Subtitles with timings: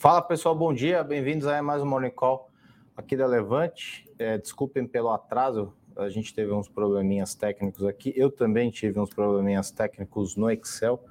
[0.00, 2.48] Fala pessoal, bom dia, bem-vindos a mais um Morning Call
[2.96, 4.10] aqui da Levante.
[4.18, 8.10] É, desculpem pelo atraso, a gente teve uns probleminhas técnicos aqui.
[8.16, 11.04] Eu também tive uns probleminhas técnicos no Excel.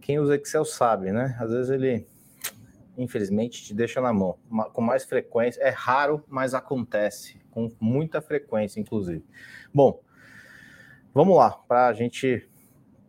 [0.00, 1.36] Quem usa Excel sabe, né?
[1.38, 2.06] Às vezes ele,
[2.96, 4.38] infelizmente, te deixa na mão.
[4.72, 9.22] Com mais frequência, é raro, mas acontece, com muita frequência, inclusive.
[9.74, 10.00] Bom,
[11.12, 12.48] vamos lá, para a gente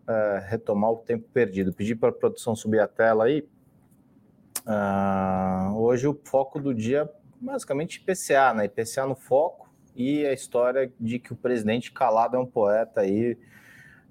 [0.01, 1.71] uh, retomar o tempo perdido.
[1.71, 3.47] Pedir para a produção subir a tela aí.
[4.65, 7.07] Uh, hoje o foco do dia
[7.39, 8.65] basicamente IPCA, né?
[8.65, 13.37] IPCA no foco e a história de que o presidente calado é um poeta aí.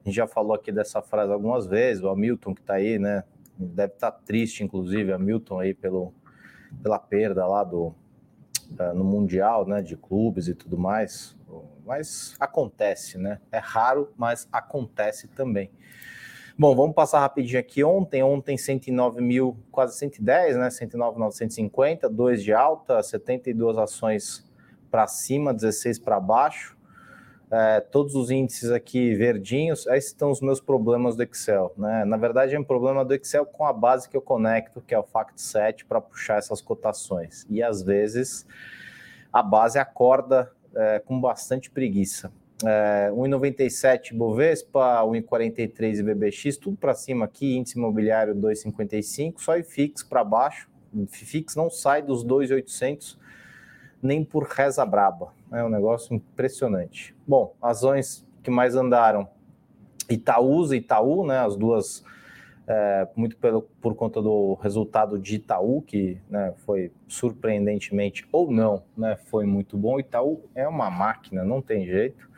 [0.05, 3.25] A gente já falou aqui dessa frase algumas vezes, o Hamilton que está aí, né?
[3.59, 6.13] Deve estar tá triste, inclusive, Hamilton aí pelo,
[6.83, 7.87] pela perda lá do,
[8.79, 9.83] uh, no Mundial, né?
[9.83, 11.37] De clubes e tudo mais.
[11.85, 13.41] Mas acontece, né?
[13.51, 15.71] É raro, mas acontece também.
[16.57, 17.83] Bom, vamos passar rapidinho aqui.
[17.83, 20.71] Ontem, ontem 109 mil, quase 110, né?
[20.71, 24.49] 109,950, 2 de alta, 72 ações
[24.89, 26.77] para cima, 16 para baixo.
[27.51, 31.73] É, todos os índices aqui verdinhos, aí estão os meus problemas do Excel.
[31.77, 32.05] Né?
[32.05, 34.99] Na verdade, é um problema do Excel com a base que eu conecto, que é
[34.99, 37.45] o FactSet, para puxar essas cotações.
[37.51, 38.47] E às vezes
[39.33, 47.25] a base acorda é, com bastante preguiça é, 1,97 Bovespa, 1,43 IBBX, tudo para cima
[47.25, 53.19] aqui, índice imobiliário 2,55, só IFIX para baixo, IFIX não sai dos 2,800
[54.01, 57.17] nem por reza braba, é um negócio impressionante.
[57.27, 59.27] Bom, ações que mais andaram,
[60.11, 62.05] Itaúsa e Itaú, né, as duas,
[62.67, 68.83] é, muito pelo, por conta do resultado de Itaú, que né, foi surpreendentemente ou não,
[68.95, 69.99] né, foi muito bom.
[69.99, 72.29] Itaú é uma máquina, não tem jeito.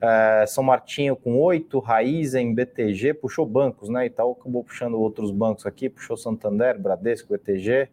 [0.00, 4.06] É, São Martinho com 8, Raizen, BTG, puxou bancos, né?
[4.06, 7.88] Itaú acabou puxando outros bancos aqui, puxou Santander, Bradesco, BTG,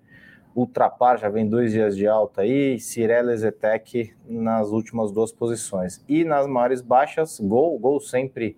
[0.58, 6.04] Ultrapar já vem dois dias de alta aí, Cirela Zetec nas últimas duas posições.
[6.10, 8.58] E nas maiores baixas, Gol, Gol sempre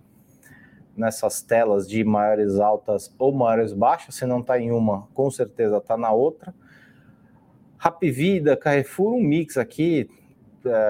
[0.96, 5.76] nessas telas de maiores altas ou maiores baixas, se não está em uma, com certeza
[5.76, 6.56] está na outra.
[7.78, 10.10] Rapvida, Carrefour, um mix aqui,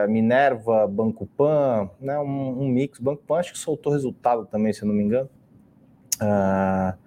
[0.08, 3.00] Minerva, Banco Pan, né, um, um, mix.
[3.00, 5.30] Banco Pan acho que soltou resultado também, se eu não me engano.
[6.22, 6.98] Uh,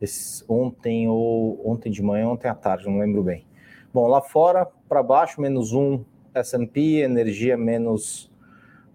[0.00, 3.44] esse, ontem ou ontem de manhã, ontem à tarde, não lembro bem.
[3.92, 8.30] Bom, lá fora, para baixo, menos um S&P, energia menos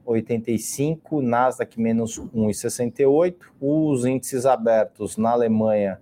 [0.06, 6.00] 85, Nasdaq menos 1,68, os índices abertos na Alemanha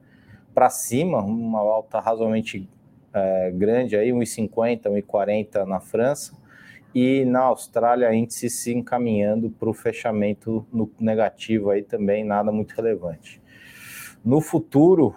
[0.54, 2.68] para cima, uma alta razoavelmente
[3.14, 6.34] é, grande aí, 1,50, 1,40 na França,
[6.94, 12.74] e na Austrália índice se encaminhando para o fechamento no negativo aí também, nada muito
[12.74, 13.42] relevante.
[14.24, 15.16] No futuro,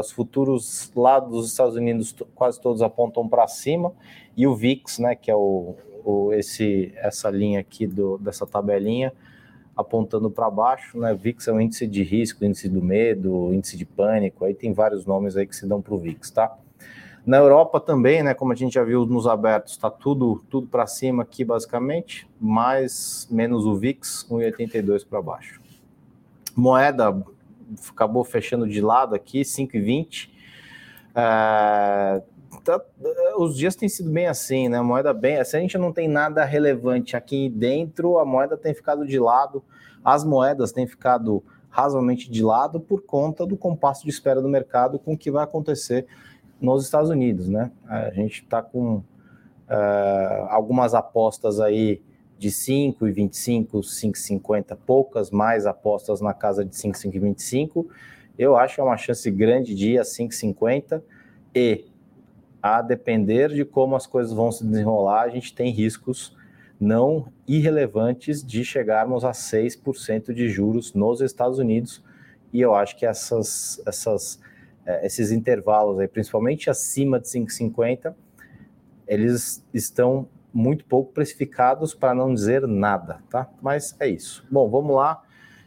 [0.00, 3.92] os futuros lá dos Estados Unidos quase todos apontam para cima,
[4.36, 5.74] e o VIX, né, que é o,
[6.04, 9.12] o, esse, essa linha aqui do, dessa tabelinha,
[9.76, 11.14] apontando para baixo, né?
[11.14, 15.06] VIX é o índice de risco, índice do medo, índice de pânico, aí tem vários
[15.06, 16.58] nomes aí que se dão para o VIX, tá?
[17.24, 20.86] Na Europa também, né, como a gente já viu nos abertos, está tudo tudo para
[20.88, 25.60] cima aqui basicamente, mais menos o VIX, 1,82 para baixo.
[26.56, 27.24] Moeda
[27.90, 30.30] acabou fechando de lado aqui, 5,20.
[31.14, 32.22] É,
[32.64, 32.80] tá,
[33.38, 34.80] os dias têm sido bem assim, né?
[34.80, 35.42] moeda bem.
[35.44, 39.62] Se a gente não tem nada relevante aqui dentro, a moeda tem ficado de lado,
[40.04, 44.98] as moedas têm ficado razoavelmente de lado por conta do compasso de espera do mercado
[44.98, 46.06] com o que vai acontecer
[46.62, 47.70] nos Estados Unidos, né?
[47.86, 49.04] A gente está com uh,
[50.48, 52.00] algumas apostas aí
[52.38, 57.86] de 5 e 25, 5,50, poucas mais apostas na casa de 5, 5,25.
[58.38, 61.02] Eu acho é uma chance grande de ir a 5,50
[61.54, 61.84] e
[62.62, 66.36] a depender de como as coisas vão se desenrolar, a gente tem riscos
[66.80, 72.02] não irrelevantes de chegarmos a 6% de juros nos Estados Unidos.
[72.52, 74.40] E eu acho que essas, essas
[74.86, 78.14] é, esses intervalos aí, principalmente acima de 5,50,
[79.06, 83.48] eles estão muito pouco precificados para não dizer nada, tá?
[83.60, 84.44] Mas é isso.
[84.50, 85.22] Bom, vamos lá,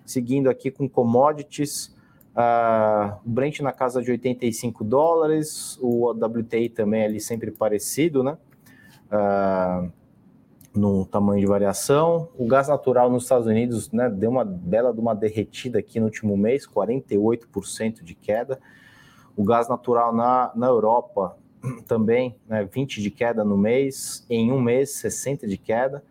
[0.06, 1.96] seguindo aqui com commodities,
[2.36, 8.38] uh, o Brent na casa de 85 dólares, o WTI também ali sempre parecido, né?
[9.08, 9.92] Uh,
[10.76, 12.30] no tamanho de variação.
[12.38, 16.08] O gás natural nos Estados Unidos né, deu uma bela de uma derretida aqui no
[16.08, 18.60] último mês, 48% de queda.
[19.36, 21.38] O gás natural na, na Europa
[21.88, 26.04] também, né, 20 de queda no mês, em um mês 60 de queda,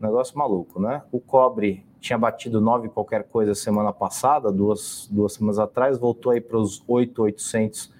[0.00, 1.02] negócio maluco, né?
[1.10, 6.40] O cobre tinha batido 9 qualquer coisa semana passada, duas, duas semanas atrás, voltou aí
[6.40, 7.94] para os 8,800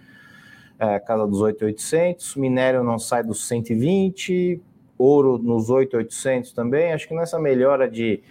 [0.78, 4.60] é, casa dos 8,800, minério não sai dos 120,
[4.98, 6.92] ouro nos 8,800 também.
[6.92, 8.22] Acho que nessa melhora de,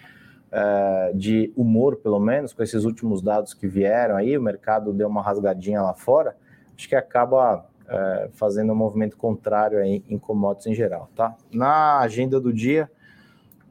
[0.56, 5.08] é, de humor, pelo menos, com esses últimos dados que vieram aí, o mercado deu
[5.08, 6.38] uma rasgadinha lá fora,
[6.78, 11.36] acho que acaba é, fazendo um movimento contrário aí em commodities em geral, tá?
[11.52, 12.90] Na agenda do dia,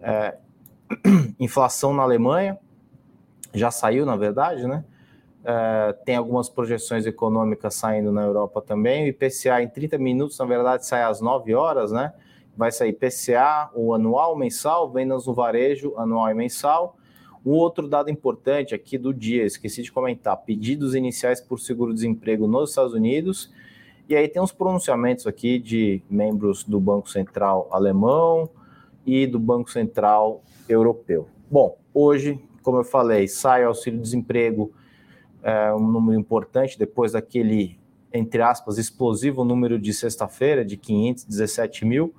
[0.01, 0.37] é,
[1.39, 2.59] inflação na Alemanha,
[3.55, 4.85] já saiu, na verdade, né?
[6.05, 9.05] Tem algumas projeções econômicas saindo na Europa também.
[9.05, 12.13] O IPCA em 30 minutos, na verdade, sai às 9 horas, né?
[12.57, 16.97] Vai sair IPCA, o anual, mensal, vendas no varejo, anual e mensal.
[17.45, 22.71] Um outro dado importante aqui do dia, esqueci de comentar: pedidos iniciais por seguro-desemprego nos
[22.71, 23.53] Estados Unidos.
[24.09, 28.49] E aí tem uns pronunciamentos aqui de membros do Banco Central alemão
[29.07, 31.29] e do Banco Central europeu.
[31.51, 34.73] Bom, hoje, como eu falei, sai auxílio-desemprego
[35.43, 37.79] é, um número importante depois daquele,
[38.13, 42.15] entre aspas, explosivo número de sexta-feira, de 517 mil.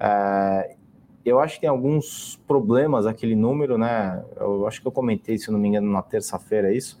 [0.00, 0.76] É,
[1.24, 4.24] eu acho que tem alguns problemas aquele número, né?
[4.36, 6.98] Eu acho que eu comentei, se não me engano, na terça-feira isso.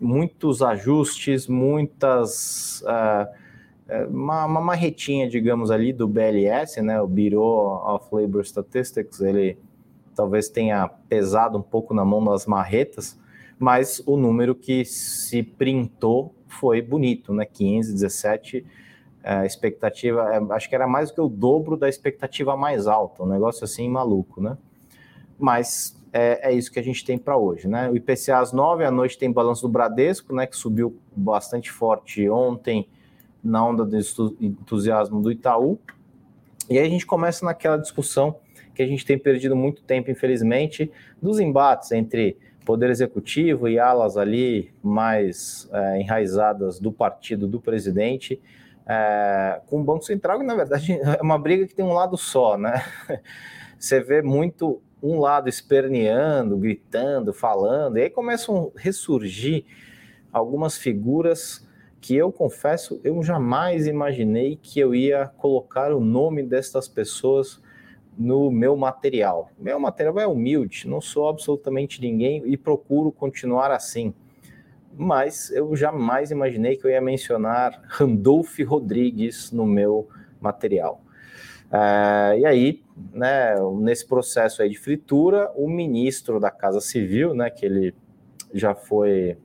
[0.00, 2.82] Muitos ajustes, muitas.
[2.82, 3.48] Uh,
[4.10, 7.00] uma, uma marretinha, digamos, ali do BLS, né?
[7.00, 9.58] O Bureau of Labor Statistics, ele
[10.14, 13.18] talvez tenha pesado um pouco na mão das marretas,
[13.58, 17.44] mas o número que se printou foi bonito, né?
[17.44, 18.64] 15, 17,
[19.36, 23.22] a expectativa, é, acho que era mais do que o dobro da expectativa mais alta,
[23.22, 24.56] um negócio assim maluco, né?
[25.38, 27.90] Mas é, é isso que a gente tem para hoje, né?
[27.90, 30.46] O IPCA às 9 à noite tem balanço do Bradesco, né?
[30.46, 32.88] Que subiu bastante forte ontem
[33.44, 33.96] na onda do
[34.40, 35.78] entusiasmo do Itaú.
[36.68, 38.36] E aí a gente começa naquela discussão
[38.74, 40.90] que a gente tem perdido muito tempo, infelizmente,
[41.20, 48.40] dos embates entre poder executivo e alas ali mais é, enraizadas do partido do presidente,
[48.88, 52.16] é, com o Banco Central, que na verdade é uma briga que tem um lado
[52.16, 52.82] só, né?
[53.78, 59.64] Você vê muito um lado esperneando, gritando, falando, e aí começam a ressurgir
[60.32, 61.66] algumas figuras
[62.00, 67.60] que eu confesso, eu jamais imaginei que eu ia colocar o nome destas pessoas
[68.16, 69.50] no meu material.
[69.58, 74.12] Meu material é humilde, não sou absolutamente ninguém e procuro continuar assim.
[75.00, 80.08] Mas eu jamais imaginei que eu ia mencionar Randolph Rodrigues no meu
[80.40, 81.00] material.
[81.70, 87.48] É, e aí, né, nesse processo aí de fritura, o ministro da Casa Civil, né,
[87.48, 87.94] que ele
[88.52, 89.38] já foi,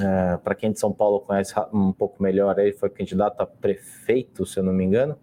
[0.00, 4.44] é, para quem de São Paulo conhece um pouco melhor, ele foi candidato a prefeito,
[4.44, 5.16] se eu não me engano,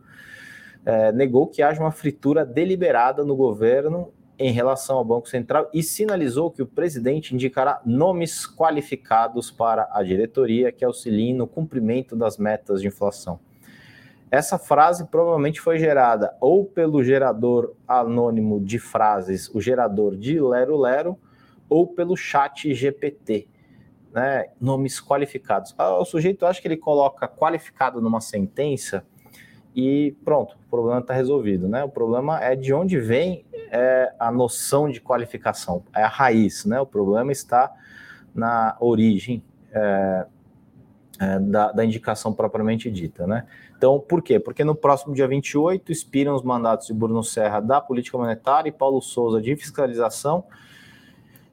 [0.85, 5.81] é, negou que haja uma fritura deliberada no governo em relação ao Banco Central e
[5.81, 12.37] sinalizou que o presidente indicará nomes qualificados para a diretoria que auxiliem no cumprimento das
[12.37, 13.39] metas de inflação.
[14.29, 20.77] Essa frase provavelmente foi gerada ou pelo gerador anônimo de frases, o gerador de Lero
[20.77, 21.17] Lero,
[21.69, 23.47] ou pelo chat GPT.
[24.13, 24.47] Né?
[24.59, 25.73] Nomes qualificados.
[25.77, 29.05] Ah, o sujeito acha que ele coloca qualificado numa sentença
[29.75, 31.83] e pronto, o problema está resolvido, né?
[31.83, 33.44] O problema é de onde vem
[33.75, 36.79] é, a noção de qualificação, é a raiz, né?
[36.79, 37.69] O problema está
[38.33, 40.25] na origem é,
[41.19, 43.45] é, da, da, indicação propriamente dita, né?
[43.77, 44.39] Então, por quê?
[44.39, 48.71] Porque no próximo dia 28 expiram os mandatos de Bruno Serra da política monetária e
[48.71, 50.45] Paulo Souza de fiscalização,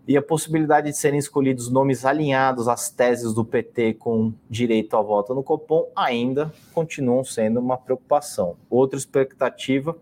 [0.07, 5.03] e a possibilidade de serem escolhidos nomes alinhados às teses do PT com direito à
[5.03, 8.57] volta no Copom ainda continuam sendo uma preocupação.
[8.69, 9.97] Outra expectativa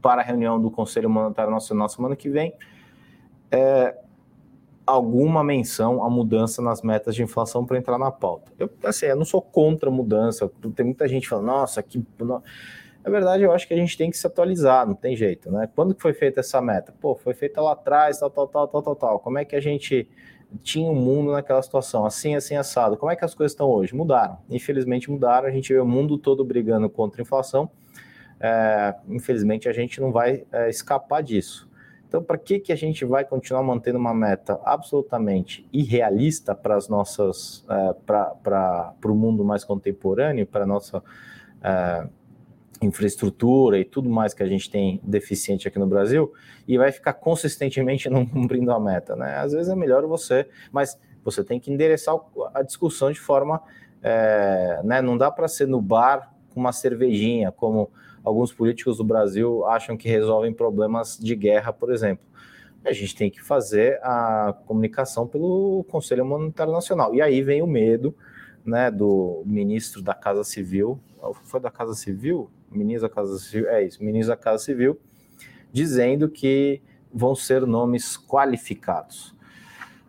[0.00, 2.54] para a reunião do Conselho Monetário Nacional semana que vem
[3.50, 3.96] é
[4.86, 8.52] alguma menção à mudança nas metas de inflação para entrar na pauta.
[8.58, 12.04] Eu, assim, eu não sou contra a mudança, tem muita gente falando, nossa, que...
[13.02, 15.70] Na verdade, eu acho que a gente tem que se atualizar, não tem jeito, né?
[15.74, 16.92] Quando que foi feita essa meta?
[17.00, 19.18] Pô, foi feita lá atrás, tal, tal, tal, tal, tal, tal.
[19.20, 20.06] Como é que a gente
[20.62, 22.98] tinha o um mundo naquela situação, assim, assim, assado?
[22.98, 23.94] Como é que as coisas estão hoje?
[23.94, 24.36] Mudaram.
[24.50, 27.70] Infelizmente mudaram, a gente vê o mundo todo brigando contra a inflação.
[28.40, 31.68] É, infelizmente a gente não vai é, escapar disso.
[32.10, 36.88] Então, para que, que a gente vai continuar mantendo uma meta absolutamente irrealista para as
[36.88, 41.00] nossas, é, para o mundo mais contemporâneo, para a nossa
[41.62, 42.08] é,
[42.82, 46.32] infraestrutura e tudo mais que a gente tem deficiente aqui no Brasil
[46.66, 49.36] e vai ficar consistentemente não cumprindo a meta, né?
[49.36, 52.16] Às vezes é melhor você, mas você tem que endereçar
[52.54, 53.62] a discussão de forma,
[54.02, 55.00] é, né?
[55.00, 57.90] Não dá para ser no bar com uma cervejinha, como
[58.24, 62.24] alguns políticos do Brasil acham que resolvem problemas de guerra, por exemplo.
[62.84, 67.14] A gente tem que fazer a comunicação pelo Conselho Monetário Nacional.
[67.14, 68.14] E aí vem o medo
[68.64, 70.98] né, do ministro da Casa Civil,
[71.44, 72.50] foi da Casa Civil?
[72.70, 74.98] Ministro da Casa Civil, é isso, ministro da Casa Civil,
[75.72, 76.80] dizendo que
[77.12, 79.34] vão ser nomes qualificados.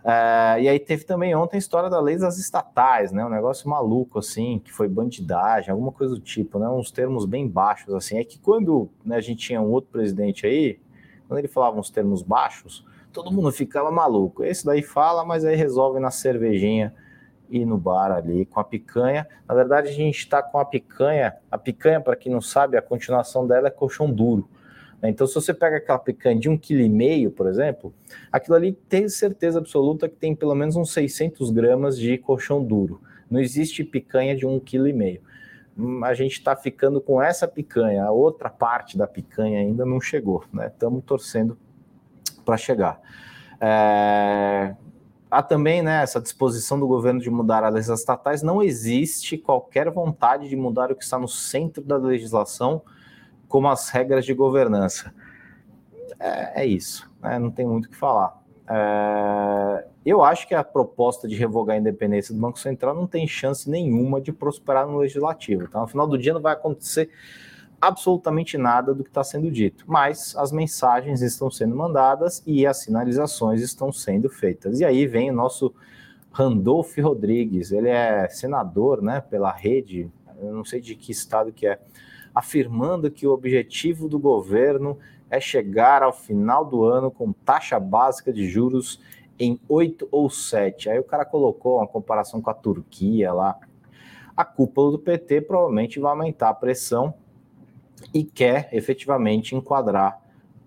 [0.03, 3.23] É, e aí teve também ontem a história da lei das estatais, né?
[3.23, 6.67] Um negócio maluco, assim, que foi bandidagem, alguma coisa do tipo, né?
[6.69, 8.17] Uns termos bem baixos, assim.
[8.17, 10.79] É que quando né, a gente tinha um outro presidente aí,
[11.27, 14.43] quando ele falava uns termos baixos, todo mundo ficava maluco.
[14.43, 16.93] Esse daí fala, mas aí resolve na cervejinha
[17.49, 19.27] e no bar ali com a picanha.
[19.47, 21.35] Na verdade, a gente está com a picanha.
[21.51, 24.49] A picanha, para quem não sabe, a continuação dela é colchão duro.
[25.01, 25.09] Né?
[25.09, 27.93] Então, se você pega aquela picanha de um quilo e meio, por exemplo,
[28.31, 33.01] aquilo ali tem certeza absoluta que tem pelo menos uns 600 gramas de colchão duro.
[33.29, 35.21] Não existe picanha de um quilo e meio.
[35.77, 40.01] Hum, a gente está ficando com essa picanha, a outra parte da picanha ainda não
[40.01, 40.67] chegou, né?
[40.67, 41.57] Estamos torcendo
[42.43, 42.99] para chegar.
[43.59, 44.75] É...
[45.29, 48.43] Há também né, essa disposição do governo de mudar as leis estatais.
[48.43, 52.81] Não existe qualquer vontade de mudar o que está no centro da legislação,
[53.51, 55.13] como as regras de governança.
[56.17, 57.37] É, é isso, né?
[57.37, 58.41] não tem muito o que falar.
[58.67, 63.27] É, eu acho que a proposta de revogar a independência do Banco Central não tem
[63.27, 65.65] chance nenhuma de prosperar no legislativo.
[65.65, 67.09] Então, no final do dia, não vai acontecer
[67.81, 72.77] absolutamente nada do que está sendo dito, mas as mensagens estão sendo mandadas e as
[72.77, 74.79] sinalizações estão sendo feitas.
[74.79, 75.73] E aí vem o nosso
[76.31, 81.65] Randolph Rodrigues, ele é senador, né, pela rede, eu não sei de que estado que
[81.65, 81.79] é,
[82.33, 84.97] afirmando que o objetivo do governo
[85.29, 88.99] é chegar ao final do ano com taxa básica de juros
[89.39, 90.89] em 8 ou 7.
[90.89, 93.57] Aí o cara colocou uma comparação com a Turquia lá.
[94.35, 97.13] A cúpula do PT provavelmente vai aumentar a pressão
[98.13, 100.21] e quer efetivamente enquadrar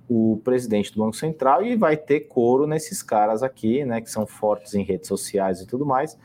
[0.09, 4.27] o presidente do Banco Central e vai ter coro nesses caras aqui, né, que são
[4.27, 6.19] fortes em redes sociais e tudo mais,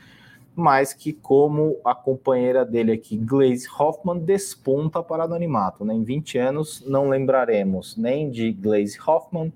[0.60, 5.86] mas que, como a companheira dele aqui, Glaze Hoffman, desponta para anonimato.
[5.86, 5.94] Né?
[5.94, 9.54] Em 20 anos não lembraremos nem de Glaze Hoffman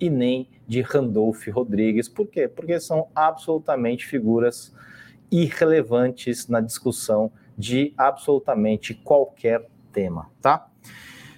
[0.00, 2.08] e nem de Randolph Rodrigues.
[2.08, 2.48] Por quê?
[2.48, 4.72] Porque são absolutamente figuras
[5.30, 10.68] irrelevantes na discussão de absolutamente qualquer tema, tá?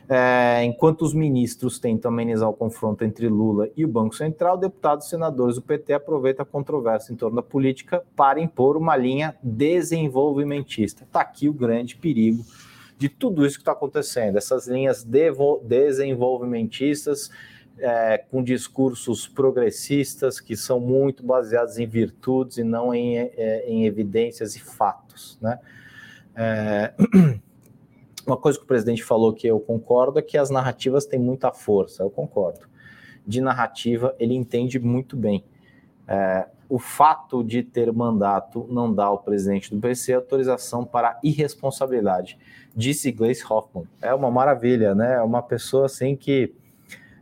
[0.08, 5.06] É, enquanto os ministros tentam amenizar o confronto entre Lula e o Banco Central, deputados
[5.06, 9.36] e senadores do PT aproveitam a controvérsia em torno da política para impor uma linha
[9.42, 11.02] desenvolvimentista.
[11.02, 12.44] Está aqui o grande perigo
[12.96, 15.04] de tudo isso que está acontecendo, essas linhas
[15.62, 17.30] desenvolvimentistas
[17.78, 23.84] é, com discursos progressistas que são muito baseados em virtudes e não em, é, em
[23.86, 25.58] evidências e fatos, né?
[26.34, 26.92] É...
[28.26, 31.52] Uma coisa que o presidente falou que eu concordo é que as narrativas têm muita
[31.52, 32.66] força, eu concordo.
[33.24, 35.44] De narrativa, ele entende muito bem.
[36.08, 42.38] É, o fato de ter mandato não dá ao presidente do PC autorização para irresponsabilidade,
[42.74, 43.86] disse Gleice Hoffmann.
[44.02, 45.14] É uma maravilha, né?
[45.14, 46.52] É uma pessoa assim que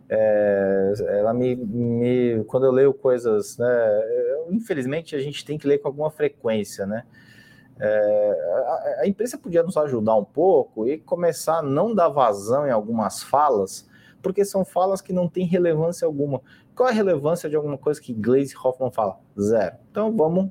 [0.08, 3.66] é, ela me, me, quando eu leio coisas, né?
[4.50, 7.04] Infelizmente a gente tem que ler com alguma frequência, né?
[7.81, 12.66] É, a, a, imprensa podia nos ajudar um pouco e começar a não dar vazão
[12.66, 13.88] em algumas falas,
[14.23, 16.40] porque são falas que não têm relevância alguma.
[16.75, 19.19] Qual é a relevância de alguma coisa que Glaze Hoffman fala?
[19.38, 19.76] Zero.
[19.90, 20.50] Então vamos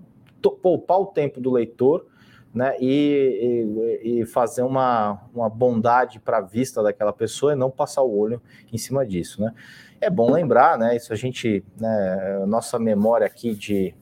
[0.61, 2.05] poupar o tempo do leitor
[2.53, 7.71] né, e, e, e fazer uma, uma bondade para a vista daquela pessoa e não
[7.71, 9.41] passar o olho em cima disso.
[9.41, 9.53] Né?
[9.99, 13.95] É bom lembrar, né, isso a gente, né, nossa memória aqui de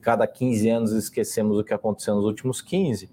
[0.00, 3.10] cada 15 anos esquecemos o que aconteceu nos últimos 15,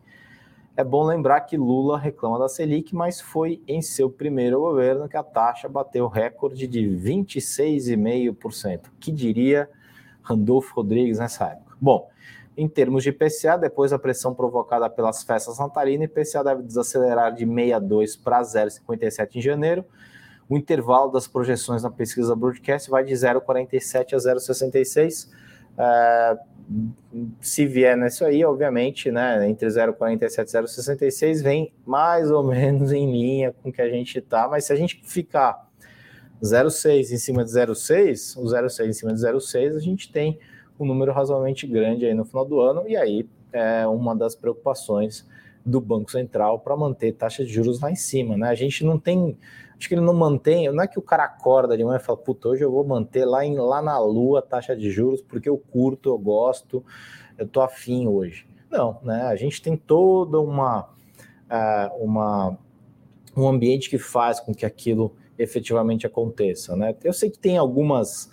[0.77, 5.15] é bom lembrar que Lula reclama da Selic, mas foi em seu primeiro governo que
[5.15, 8.89] a taxa bateu recorde de 26,5%.
[8.99, 9.69] Que diria
[10.21, 11.77] Randolfo Rodrigues nessa época?
[11.79, 12.09] Bom,
[12.57, 17.45] em termos de IPCA, depois da pressão provocada pelas festas natalinas, IPCA deve desacelerar de
[17.45, 19.85] 6,2 para 0,57 em janeiro.
[20.49, 25.29] O intervalo das projeções na pesquisa Broadcast vai de 0,47 a 0,66.
[25.77, 26.37] É,
[27.39, 33.11] se vier nisso aí, obviamente, né, entre 0,47 e 0,66 vem mais ou menos em
[33.11, 35.69] linha com o que a gente está, mas se a gente ficar
[36.41, 40.39] 0,6 em cima de 0,6, o 0,6 em cima de 0,6, a gente tem
[40.79, 45.25] um número razoavelmente grande aí no final do ano, e aí é uma das preocupações
[45.65, 48.49] do Banco Central para manter taxa de juros lá em cima, né?
[48.49, 49.37] A gente não tem
[49.77, 52.17] Acho que ele não mantém, não é que o cara acorda de manhã e fala,
[52.17, 55.49] puta, hoje eu vou manter lá, em, lá na lua a taxa de juros porque
[55.49, 56.83] eu curto, eu gosto,
[57.37, 58.47] eu tô afim hoje.
[58.69, 59.23] Não, né?
[59.23, 60.89] A gente tem toda uma,
[61.49, 62.57] uh, uma
[63.35, 66.95] um ambiente que faz com que aquilo efetivamente aconteça, né?
[67.03, 68.25] Eu sei que tem algumas,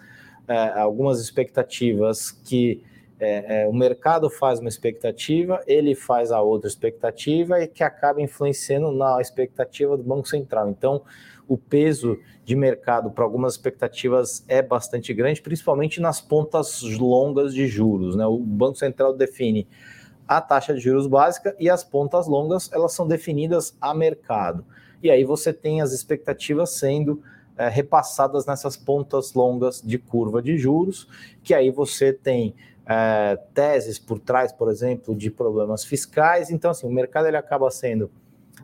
[0.48, 2.84] uh, algumas expectativas que
[3.24, 8.20] É, é, o mercado faz uma expectativa, ele faz a outra expectativa e que acaba
[8.20, 10.68] influenciando na expectativa do Banco Central.
[10.68, 11.02] Então,
[11.46, 17.68] o peso de mercado para algumas expectativas é bastante grande, principalmente nas pontas longas de
[17.68, 18.16] juros.
[18.16, 18.26] Né?
[18.26, 19.68] O Banco Central define
[20.26, 24.64] a taxa de juros básica e as pontas longas elas são definidas a mercado.
[25.00, 27.22] E aí você tem as expectativas sendo
[27.56, 31.06] é, repassadas nessas pontas longas de curva de juros,
[31.44, 32.54] que aí você tem
[32.86, 36.50] é, teses por trás, por exemplo, de problemas fiscais.
[36.50, 38.10] Então, assim, o mercado ele acaba sendo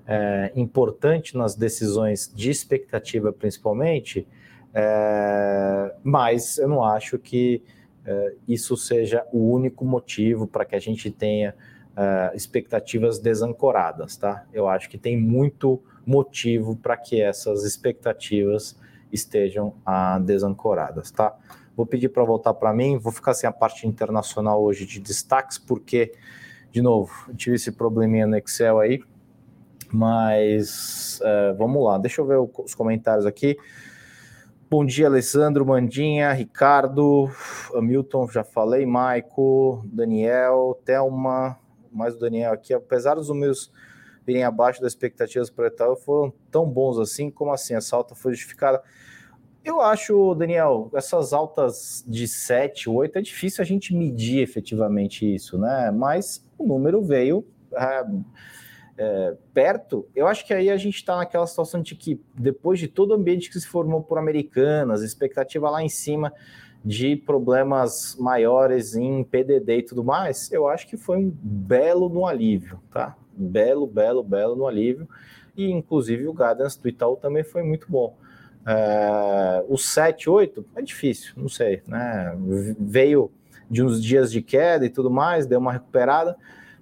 [0.06, 4.26] é, importante nas decisões de expectativa, principalmente,
[4.75, 7.62] é, mas eu não acho que
[8.04, 11.54] é, isso seja o único motivo para que a gente tenha
[11.96, 14.46] é, expectativas desancoradas, tá?
[14.52, 18.78] Eu acho que tem muito motivo para que essas expectativas
[19.12, 21.37] estejam ah, desancoradas, tá?
[21.78, 25.58] Vou pedir para voltar para mim, vou ficar sem a parte internacional hoje de destaques,
[25.58, 26.12] porque,
[26.73, 29.00] de novo, tive esse probleminha no Excel aí,
[29.92, 33.56] mas uh, vamos lá, deixa eu ver os comentários aqui.
[34.68, 37.30] Bom dia, Alessandro, Mandinha, Ricardo,
[37.73, 41.56] Hamilton, já falei, Maico, Daniel, Thelma,
[41.92, 42.75] mais o Daniel aqui.
[42.75, 43.70] Apesar dos meus
[44.26, 47.76] virem abaixo das expectativas projetadas, foram tão bons assim, como assim?
[47.76, 48.82] Essa alta foi justificada?
[49.68, 55.58] Eu acho, Daniel, essas altas de 7, 8, é difícil a gente medir efetivamente isso,
[55.58, 55.90] né?
[55.90, 57.44] Mas o número veio.
[57.76, 58.06] É,
[58.96, 62.88] é, perto, eu acho que aí a gente está naquela situação de que, depois de
[62.88, 66.33] todo o ambiente que se formou por americanas, expectativa lá em cima
[66.83, 72.26] de problemas maiores em PDD e tudo mais, eu acho que foi um belo no
[72.26, 73.14] alívio, tá?
[73.37, 75.07] Belo, belo, belo no alívio.
[75.54, 78.16] E, inclusive, o guidance do Itaú também foi muito bom.
[78.66, 82.37] É, o 7, 8 é difícil, não sei, né?
[82.79, 83.31] Veio
[83.71, 86.37] de uns dias de queda e tudo mais, deu uma recuperada,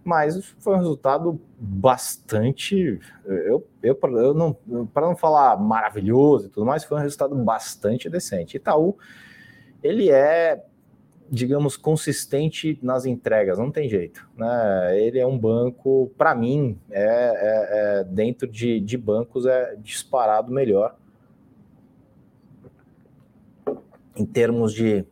[0.04, 3.00] mas foi um resultado bastante.
[3.24, 4.54] Eu, eu, eu não,
[4.86, 8.56] para não falar maravilhoso e tudo mais, foi um resultado bastante decente.
[8.56, 8.96] Itaú,
[9.82, 10.64] ele é,
[11.28, 14.28] digamos, consistente nas entregas, não tem jeito.
[14.36, 15.00] Né?
[15.00, 20.52] Ele é um banco, para mim, é, é, é, dentro de, de bancos, é disparado
[20.52, 20.96] melhor.
[24.16, 25.04] Em termos de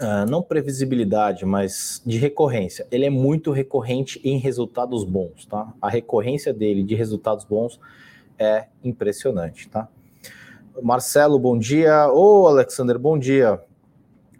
[0.00, 2.86] uh, não previsibilidade, mas de recorrência.
[2.90, 5.72] Ele é muito recorrente em resultados bons, tá?
[5.80, 7.80] A recorrência dele de resultados bons
[8.38, 9.88] é impressionante, tá?
[10.82, 12.08] Marcelo, bom dia.
[12.12, 13.60] Ô, Alexander, bom dia.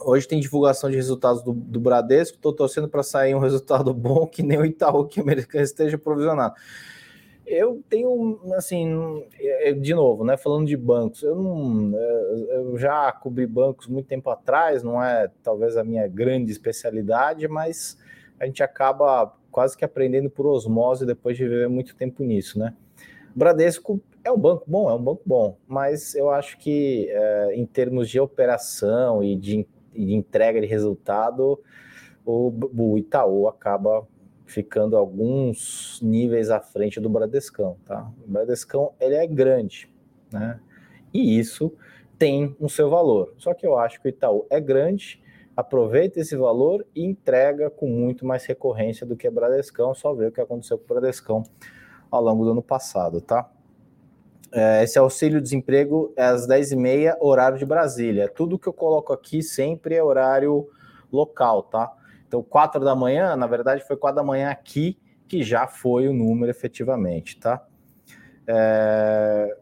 [0.01, 2.37] Hoje tem divulgação de resultados do, do Bradesco.
[2.37, 5.99] Estou torcendo para sair um resultado bom que nem o Itaú que o americano esteja
[5.99, 6.55] provisionado.
[7.49, 13.11] Eu tenho, assim, é, de novo, né, falando de bancos, eu, não, é, eu já
[13.11, 17.99] cobri bancos muito tempo atrás, não é talvez a minha grande especialidade, mas
[18.39, 22.75] a gente acaba quase que aprendendo por osmose depois de viver muito tempo nisso, né?
[23.35, 27.65] Bradesco é um banco bom, é um banco bom, mas eu acho que é, em
[27.65, 31.59] termos de operação e de, de entrega de resultado,
[32.27, 34.07] o, o Itaú acaba
[34.49, 38.11] ficando alguns níveis à frente do Bradescão, tá?
[38.27, 39.93] O Bradescão, ele é grande,
[40.33, 40.59] né?
[41.13, 41.73] E isso
[42.19, 43.35] tem um seu valor.
[43.37, 45.23] Só que eu acho que o Itaú é grande,
[45.55, 49.95] aproveita esse valor e entrega com muito mais recorrência do que o Bradescão.
[49.95, 51.43] Só ver o que aconteceu com o Bradescão
[52.11, 53.51] ao longo do ano passado, tá?
[54.51, 58.29] É, esse auxílio-desemprego é às 10h30, horário de Brasília.
[58.35, 60.67] Tudo que eu coloco aqui sempre é horário
[61.13, 61.93] local, tá?
[62.29, 66.13] Então, 4 da manhã, na verdade, foi 4 da manhã aqui que já foi o
[66.13, 67.67] número efetivamente, tá?
[68.47, 69.57] É,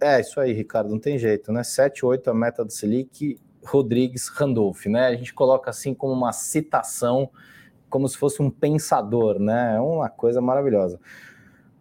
[0.00, 1.62] é isso aí, Ricardo, não tem jeito, né?
[1.62, 5.06] 7, 8 a meta do Selic, Rodrigues Randolph, né?
[5.06, 7.30] A gente coloca assim como uma citação,
[7.88, 9.76] como se fosse um pensador, né?
[9.76, 10.98] É uma coisa maravilhosa.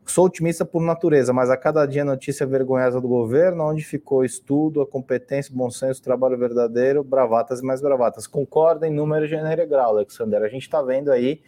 [0.09, 4.81] Sou otimista por natureza, mas a cada dia notícia vergonhosa do governo, onde ficou estudo,
[4.81, 8.25] a competência, bom senso, trabalho verdadeiro, bravatas e mais bravatas.
[8.25, 9.27] Concorda em número,
[9.67, 10.41] grau, Alexander.
[10.41, 11.43] A gente está vendo aí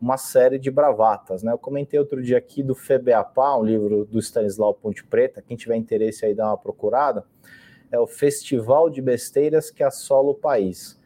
[0.00, 1.52] uma série de bravatas, né?
[1.52, 5.76] Eu comentei outro dia aqui do FEBEAPA, um livro do Stanislau Ponte Preta, quem tiver
[5.76, 7.26] interesse aí dá uma procurada,
[7.92, 10.97] é o Festival de Besteiras que assola o país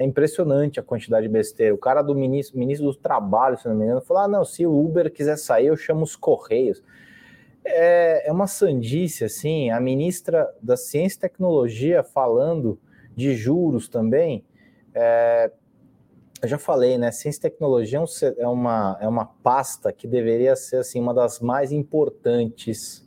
[0.00, 1.74] é impressionante a quantidade de besteira.
[1.74, 4.64] O cara do ministro, ministro do Trabalho, se não me engano, falou: ah, não, se
[4.66, 6.82] o Uber quiser sair, eu chamo os Correios.
[7.62, 9.68] É, é uma sandice, assim.
[9.68, 12.80] A ministra da Ciência e Tecnologia falando
[13.14, 14.42] de juros também.
[14.94, 15.52] É,
[16.40, 17.12] eu já falei, né?
[17.12, 21.40] Ciência e tecnologia é, é uma, é uma pasta que deveria ser assim, uma das
[21.40, 23.06] mais importantes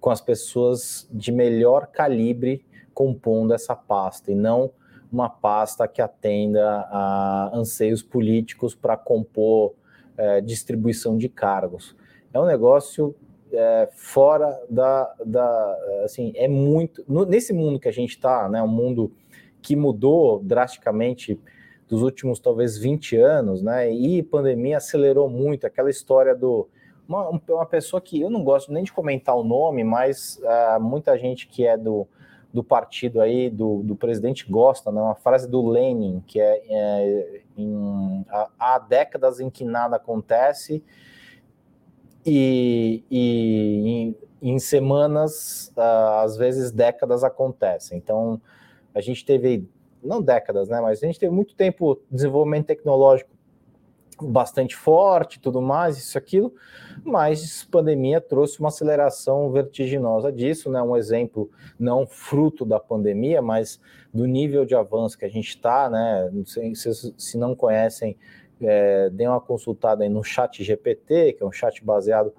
[0.00, 4.72] com as pessoas de melhor calibre compondo essa pasta, e não
[5.16, 9.72] uma pasta que atenda a anseios políticos para compor
[10.14, 11.96] é, distribuição de cargos.
[12.34, 13.16] É um negócio
[13.50, 15.76] é, fora da, da.
[16.04, 17.02] Assim, é muito.
[17.08, 19.10] No, nesse mundo que a gente está, né, um mundo
[19.62, 21.40] que mudou drasticamente
[21.88, 23.90] dos últimos talvez 20 anos, né?
[23.90, 26.68] E pandemia acelerou muito aquela história do
[27.08, 31.16] uma, uma pessoa que eu não gosto nem de comentar o nome, mas uh, muita
[31.16, 32.06] gente que é do,
[32.52, 35.00] do partido aí, do, do presidente gosta, né?
[35.00, 38.24] Uma frase do Lenin, que é, é em,
[38.58, 40.82] há, décadas em que nada acontece
[42.24, 47.98] e, e em, em semanas, uh, às vezes décadas acontecem.
[47.98, 48.40] Então,
[48.94, 49.68] a gente teve,
[50.02, 50.80] não décadas, né?
[50.80, 53.35] Mas a gente teve muito tempo desenvolvimento tecnológico
[54.20, 56.54] bastante forte, tudo mais, isso, aquilo,
[57.04, 60.80] mas pandemia trouxe uma aceleração vertiginosa disso, né?
[60.82, 63.80] Um exemplo, não fruto da pandemia, mas
[64.12, 66.30] do nível de avanço que a gente está, né?
[66.74, 68.16] Se, se não conhecem,
[68.60, 72.32] é, uma consultada aí no chat GPT, que é um chat baseado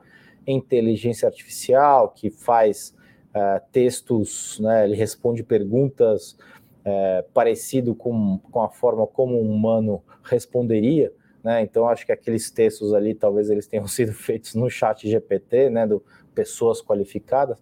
[0.46, 2.96] em inteligência artificial, que faz
[3.34, 4.86] é, textos, né?
[4.86, 6.38] Ele responde perguntas
[6.84, 11.12] é, parecido com, com a forma como um humano responderia,
[11.44, 11.62] né?
[11.62, 15.88] Então acho que aqueles textos ali, talvez eles tenham sido feitos no chat GPT, né?
[15.88, 17.58] Do pessoas qualificadas.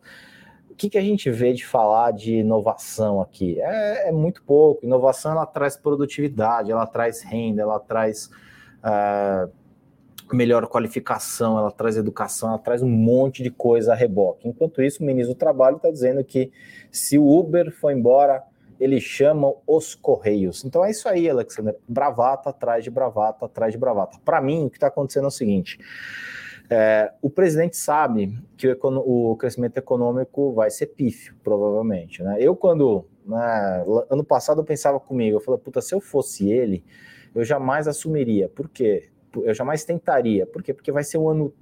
[0.70, 3.62] O que, que a gente vê de falar de inovação aqui?
[3.62, 4.86] É, é muito pouco.
[4.86, 8.30] Inovação ela traz produtividade, ela traz renda, ela traz
[8.84, 9.50] uh,
[10.34, 14.50] melhor qualificação, ela traz educação, ela traz um monte de coisa a reboque.
[14.50, 16.52] Enquanto isso, o ministro do Trabalho está dizendo que
[16.92, 18.44] se o Uber for embora,
[18.80, 20.66] eles chamam os Correios.
[20.66, 21.76] Então é isso aí, Alexander.
[21.88, 24.18] Bravata atrás de bravata atrás de bravata.
[24.24, 25.80] Para mim, o que está acontecendo é o seguinte:
[26.70, 32.24] é, o presidente sabe que o, o, crescimento econômico vai ser pífio, provavelmente.
[32.24, 32.38] Né?
[32.40, 33.06] Eu, quando.
[33.26, 36.84] Né, ano passado, eu pensava comigo, eu falei, puta, se eu fosse ele,
[37.34, 38.48] eu jamais assumiria.
[38.48, 39.10] Por quê?
[39.36, 40.46] Eu jamais tentaria.
[40.46, 40.74] Por quê?
[40.74, 41.54] Porque vai ser um ano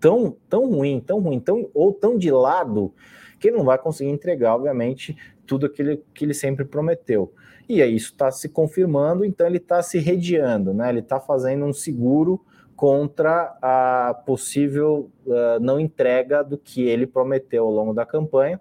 [0.00, 2.94] tão, tão ruim, tão ruim, tão, ou tão de lado,
[3.38, 5.16] que ele não vai conseguir entregar, obviamente,
[5.50, 7.34] tudo aquilo que ele sempre prometeu.
[7.68, 10.88] E aí isso está se confirmando, então ele está se rediando, né?
[10.88, 12.40] Ele está fazendo um seguro
[12.76, 18.60] contra a possível uh, não entrega do que ele prometeu ao longo da campanha.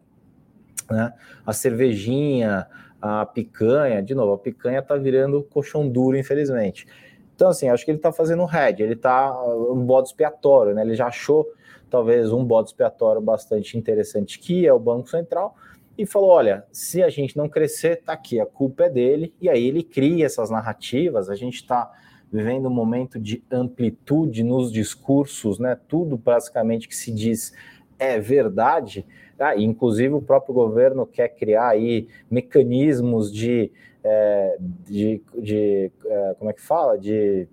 [0.89, 1.13] Né?
[1.45, 2.65] A cervejinha,
[2.99, 6.87] a picanha, de novo, a picanha está virando colchão duro, infelizmente.
[7.35, 10.81] Então, assim, acho que ele está fazendo um head, ele está um bode expiatório, né?
[10.81, 11.45] Ele já achou
[11.87, 15.55] talvez um bode expiatório bastante interessante, que é o Banco Central,
[15.99, 19.33] e falou: olha, se a gente não crescer, tá aqui, a culpa é dele.
[19.41, 21.29] E aí ele cria essas narrativas.
[21.29, 21.91] A gente está
[22.31, 25.77] vivendo um momento de amplitude nos discursos, né?
[25.87, 27.53] Tudo basicamente que se diz
[27.99, 29.05] é verdade.
[29.37, 33.71] Ah, inclusive o próprio governo quer criar aí mecanismos de,
[34.03, 37.47] é, de, de é, como é que fala, de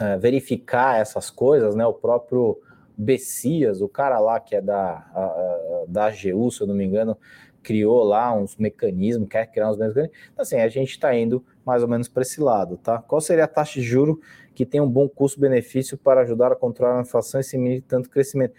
[0.00, 1.86] é, verificar essas coisas, né?
[1.86, 2.58] O próprio
[2.96, 6.84] Bessias, o cara lá que é da, a, a, da AGU, se eu não me
[6.84, 7.16] engano,
[7.62, 10.10] criou lá uns mecanismos, quer criar uns mecanismos.
[10.32, 12.98] Então, assim, a gente está indo mais ou menos para esse lado, tá?
[12.98, 14.20] Qual seria a taxa de juro
[14.54, 18.54] que tem um bom custo-benefício para ajudar a controlar a inflação e se tanto crescimento?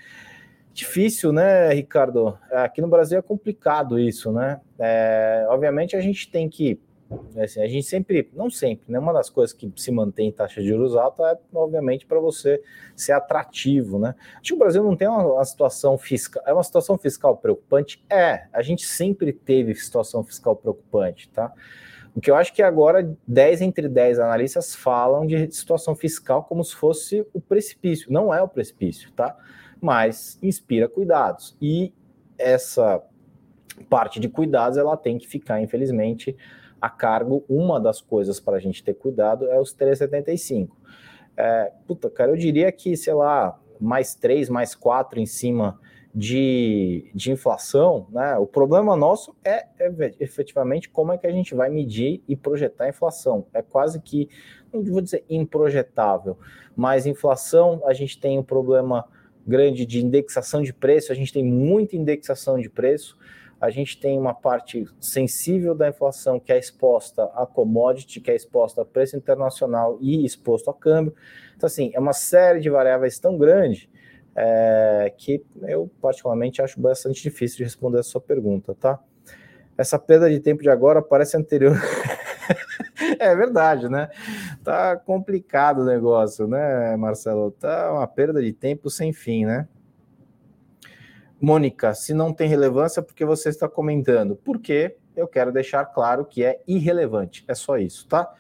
[0.74, 2.38] Difícil, né, Ricardo?
[2.52, 4.62] Aqui no Brasil é complicado isso, né?
[4.80, 6.80] É, obviamente a gente tem que
[7.38, 9.00] assim, a gente sempre, não sempre, né?
[9.00, 12.62] Uma das coisas que se mantém em taxa de juros alta é, obviamente, para você
[12.96, 14.16] ser atrativo, né?
[14.36, 16.44] Acho que o Brasil não tem uma, uma, situação fiscal.
[16.46, 18.04] É uma situação fiscal preocupante?
[18.10, 21.54] É, a gente sempre teve situação fiscal preocupante, tá?
[22.16, 26.64] O que eu acho que agora 10 entre 10 analistas falam de situação fiscal como
[26.64, 28.12] se fosse o precipício.
[28.12, 29.38] Não é o precipício, tá?
[29.80, 31.56] Mas inspira cuidados.
[31.62, 31.94] E
[32.38, 33.02] essa
[33.90, 36.36] parte de cuidados ela tem que ficar, infelizmente,
[36.82, 40.70] a cargo, uma das coisas para a gente ter cuidado é os 3,75.
[41.38, 45.80] É, puta, cara, eu diria que, sei lá, mais 3, mais 4 em cima
[46.14, 48.38] de, de inflação, né?
[48.38, 52.86] O problema nosso é, é, efetivamente como é que a gente vai medir e projetar
[52.86, 53.46] a inflação.
[53.54, 54.28] É quase que,
[54.74, 56.38] não vou dizer improjetável,
[56.76, 59.08] mas inflação, a gente tem um problema
[59.48, 63.18] grande de indexação de preço, a gente tem muita indexação de preço
[63.62, 68.36] a gente tem uma parte sensível da inflação que é exposta a commodity, que é
[68.36, 71.14] exposta a preço internacional e exposto a câmbio.
[71.56, 73.88] Então, assim, é uma série de variáveis tão grande
[74.36, 79.00] é, que eu, particularmente, acho bastante difícil de responder a sua pergunta, tá?
[79.78, 81.78] Essa perda de tempo de agora parece anterior.
[83.20, 84.10] é verdade, né?
[84.64, 87.52] Tá complicado o negócio, né, Marcelo?
[87.52, 89.68] Tá uma perda de tempo sem fim, né?
[91.42, 94.36] Mônica, se não tem relevância, porque você está comentando?
[94.36, 97.44] Porque eu quero deixar claro que é irrelevante.
[97.48, 98.32] É só isso, tá?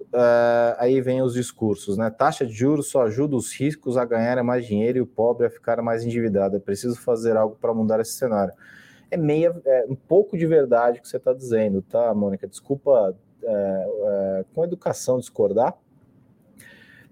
[0.00, 2.08] Uh, aí vem os discursos, né?
[2.08, 5.50] Taxa de juros só ajuda os ricos a ganhar mais dinheiro e o pobre a
[5.50, 6.56] ficar mais endividado.
[6.56, 8.54] É preciso fazer algo para mudar esse cenário.
[9.10, 12.46] É meia, é um pouco de verdade que você está dizendo, tá, Mônica?
[12.46, 15.76] Desculpa é, é, com educação discordar,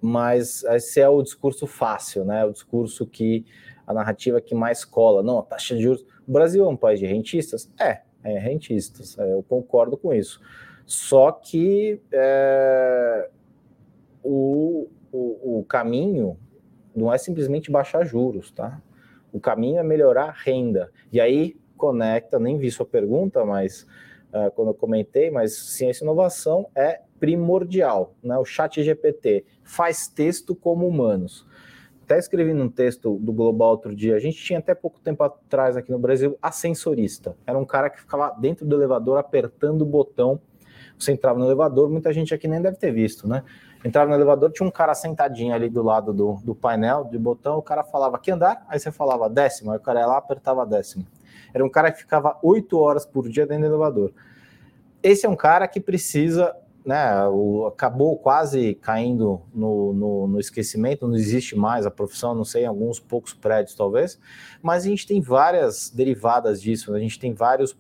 [0.01, 2.45] mas esse é o discurso fácil, né?
[2.45, 3.45] O discurso que
[3.87, 5.22] a narrativa que mais cola.
[5.22, 6.05] Não, a taxa de juros.
[6.27, 7.72] O Brasil é um país de rentistas?
[7.79, 9.18] É, é rentistas.
[9.18, 10.40] É, eu concordo com isso.
[10.85, 13.29] Só que é,
[14.22, 16.37] o, o, o caminho
[16.94, 18.81] não é simplesmente baixar juros, tá?
[19.33, 20.90] O caminho é melhorar a renda.
[21.12, 23.87] E aí conecta, nem vi sua pergunta, mas
[24.33, 28.38] uh, quando eu comentei, mas ciência e inovação é primordial, né?
[28.38, 31.46] O chat GPT faz texto como humanos.
[32.07, 35.77] Até escrevi num texto do Global outro dia, a gente tinha até pouco tempo atrás
[35.77, 37.37] aqui no Brasil ascensorista.
[37.45, 40.40] Era um cara que ficava dentro do elevador apertando o botão
[40.99, 43.42] você entrava no elevador, muita gente aqui nem deve ter visto, né?
[43.85, 47.59] Entrava no elevador, tinha um cara sentadinho ali do lado do, do painel de botão,
[47.59, 50.64] o cara falava que andar, aí você falava décimo, aí o cara ia lá apertava
[50.64, 51.07] décimo.
[51.53, 54.12] Era um cara que ficava oito horas por dia dentro do elevador.
[55.03, 56.55] Esse é um cara que precisa
[56.87, 62.44] né, o, acabou quase caindo no, no, no, esquecimento, não existe mais a profissão, não
[62.44, 64.20] sei, em alguns poucos prédios talvez,
[64.62, 66.99] mas a gente tem várias derivadas disso, né?
[66.99, 67.77] a gente tem vários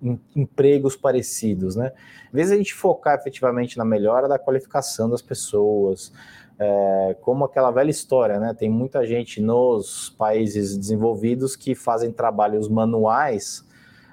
[0.00, 1.92] em, empregos parecidos, né?
[2.26, 6.12] Às vezes a gente focar efetivamente na melhora da qualificação das pessoas,
[6.60, 8.54] é, como aquela velha história, né?
[8.56, 13.64] Tem muita gente nos países desenvolvidos que fazem trabalhos manuais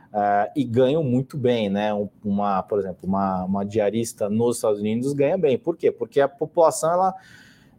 [0.09, 1.91] Uh, e ganham muito bem, né?
[2.23, 5.57] Uma, por exemplo, uma, uma diarista nos Estados Unidos ganha bem.
[5.57, 5.91] Por quê?
[5.91, 7.13] Porque a população ela,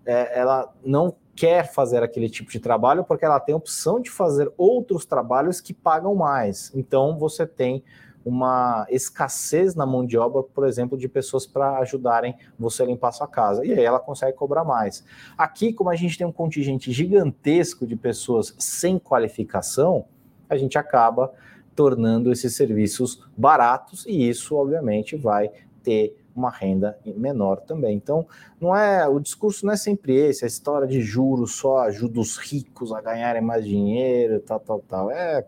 [0.06, 4.52] é, ela não quer fazer aquele tipo de trabalho porque ela tem opção de fazer
[4.56, 6.70] outros trabalhos que pagam mais.
[6.74, 7.82] Então você tem
[8.24, 13.12] uma escassez na mão de obra, por exemplo, de pessoas para ajudarem você a limpar
[13.12, 13.64] sua casa.
[13.64, 15.04] E aí ela consegue cobrar mais.
[15.36, 20.04] Aqui, como a gente tem um contingente gigantesco de pessoas sem qualificação,
[20.48, 21.32] a gente acaba
[21.80, 25.50] tornando esses serviços baratos e isso, obviamente, vai
[25.82, 27.96] ter uma renda menor também.
[27.96, 28.26] Então,
[28.60, 32.36] não é o discurso não é sempre esse, a história de juros só ajuda os
[32.36, 35.10] ricos a ganharem mais dinheiro, tal, tal, tal.
[35.10, 35.46] É,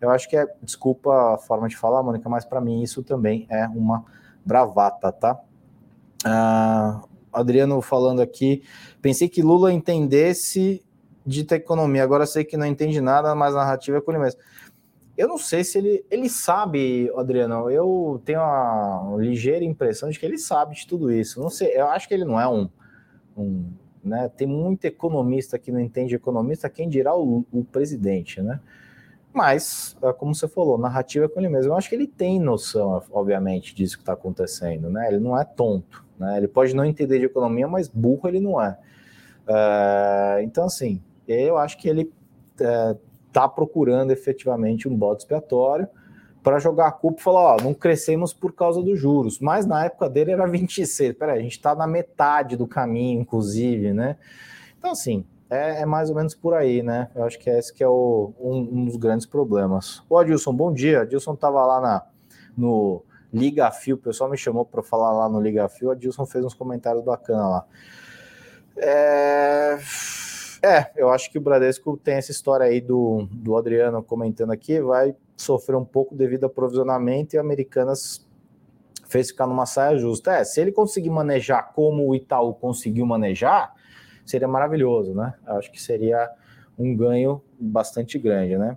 [0.00, 3.46] eu acho que é, desculpa a forma de falar, Mônica, mas para mim isso também
[3.50, 4.02] é uma
[4.46, 5.38] bravata, tá?
[6.24, 8.62] Ah, Adriano falando aqui,
[9.02, 10.82] pensei que Lula entendesse
[11.26, 14.40] de economia, agora sei que não entende nada, mas a narrativa é com ele mesmo.
[15.16, 17.70] Eu não sei se ele, ele sabe, Adriano.
[17.70, 21.40] Eu tenho uma ligeira impressão de que ele sabe de tudo isso.
[21.40, 22.68] Não sei, eu acho que ele não é um,
[23.36, 23.72] um
[24.06, 24.30] né?
[24.36, 28.60] Tem muito economista que não entende economista, quem dirá o, o presidente, né?
[29.32, 31.72] Mas, é como você falou, narrativa é com ele mesmo.
[31.72, 35.08] Eu acho que ele tem noção, obviamente, disso que está acontecendo, né?
[35.08, 36.38] Ele não é tonto, né?
[36.38, 38.78] Ele pode não entender de economia, mas burro ele não é.
[39.46, 42.10] é então, assim, eu acho que ele
[42.60, 42.96] é,
[43.36, 45.86] está procurando efetivamente um bode expiatório
[46.42, 49.38] para jogar a culpa e falar: ó, não crescemos por causa dos juros.
[49.38, 51.14] Mas na época dele era 26.
[51.16, 54.16] Peraí, a gente está na metade do caminho, inclusive, né?
[54.78, 57.10] Então, assim, é, é, mais ou menos por aí, né?
[57.14, 60.02] Eu acho que esse que é o, um, um, dos grandes problemas.
[60.08, 61.02] Ô, Adilson, bom dia.
[61.02, 62.06] Adilson estava lá na,
[62.56, 65.90] no Liga Fio, o pessoal me chamou para falar lá no Liga Fio.
[65.90, 67.66] Adilson fez uns comentários bacanas lá.
[68.78, 69.78] É
[70.66, 74.80] é, eu acho que o Bradesco tem essa história aí do, do Adriano comentando aqui,
[74.80, 78.26] vai sofrer um pouco devido a provisionamento e Americanas
[79.08, 80.32] fez ficar numa saia justa.
[80.34, 83.72] É, se ele conseguir manejar como o Itaú conseguiu manejar,
[84.24, 85.34] seria maravilhoso, né?
[85.46, 86.28] Acho que seria
[86.76, 88.76] um ganho bastante grande, né?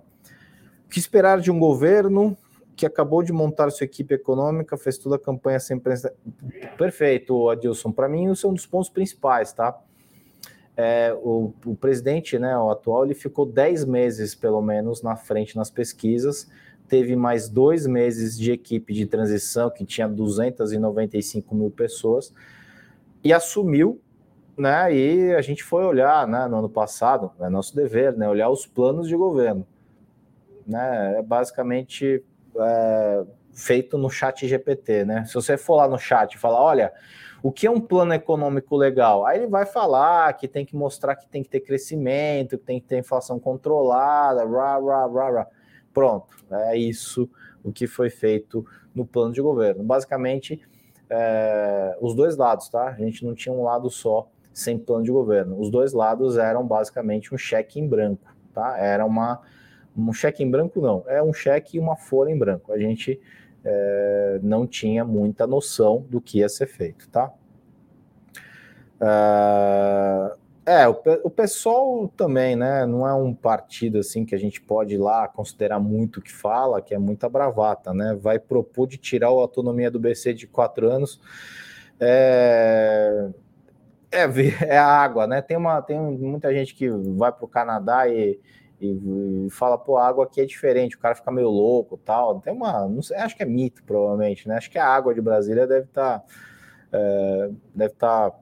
[0.86, 2.36] O que esperar de um governo
[2.76, 6.14] que acabou de montar sua equipe econômica, fez toda a campanha sem presença.
[6.78, 7.92] Perfeito, Adilson.
[7.92, 9.78] Para mim, isso é um dos pontos principais, tá?
[10.80, 15.56] É, o, o, presidente, né, o atual, ele ficou 10 meses, pelo menos, na frente
[15.56, 16.50] nas pesquisas,
[16.88, 22.34] teve mais dois meses de equipe de transição, que tinha 295 mil pessoas,
[23.22, 24.00] e assumiu,
[24.56, 28.48] né, e a gente foi olhar, né, no ano passado, é nosso dever, né, olhar
[28.48, 29.66] os planos de governo,
[30.66, 32.24] né, é basicamente
[32.58, 36.92] é, feito no chat GPT, né, se você for lá no chat e falar, olha,
[37.42, 39.24] o que é um plano econômico legal?
[39.24, 42.80] Aí ele vai falar que tem que mostrar que tem que ter crescimento, que tem
[42.80, 45.46] que ter inflação controlada, rá, rá, rá, rá.
[45.92, 47.28] Pronto, é isso
[47.62, 49.82] o que foi feito no plano de governo.
[49.82, 50.60] Basicamente,
[51.08, 52.88] é, os dois lados, tá?
[52.88, 55.58] A gente não tinha um lado só sem plano de governo.
[55.58, 58.78] Os dois lados eram basicamente um cheque em branco, tá?
[58.78, 59.40] Era uma
[59.96, 62.72] um cheque em branco não, é um cheque e uma folha em branco.
[62.72, 63.20] A gente
[63.64, 67.32] é, não tinha muita noção do que ia ser feito, tá?
[69.00, 72.86] Uh, é, o, o pessoal também, né?
[72.86, 76.32] Não é um partido assim que a gente pode ir lá considerar muito o que
[76.32, 78.14] fala, que é muita bravata, né?
[78.14, 81.20] Vai propor de tirar a autonomia do BC de quatro anos.
[81.98, 83.30] É,
[84.12, 84.24] é,
[84.74, 85.42] é a água, né?
[85.42, 88.38] Tem, uma, tem muita gente que vai para o Canadá e,
[88.80, 92.40] e, e, fala, pô, a água aqui é diferente, o cara fica meio louco tal.
[92.40, 94.56] Tem uma, não sei, acho que é mito, provavelmente, né?
[94.56, 96.20] Acho que a água de Brasília deve estar.
[96.20, 96.24] Tá,
[96.92, 98.38] é, deve estar tá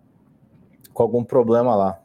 [0.92, 2.00] com algum problema lá.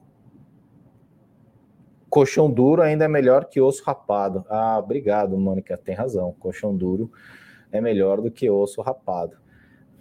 [2.09, 4.45] Colchão duro ainda é melhor que osso rapado.
[4.49, 6.31] Ah, obrigado, Mônica, tem razão.
[6.39, 7.11] Colchão duro
[7.71, 9.37] é melhor do que osso rapado.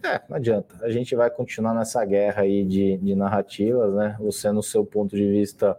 [0.04, 0.76] É, não adianta.
[0.82, 4.16] A gente vai continuar nessa guerra aí de, de narrativas, né?
[4.20, 5.78] Você no seu ponto de vista,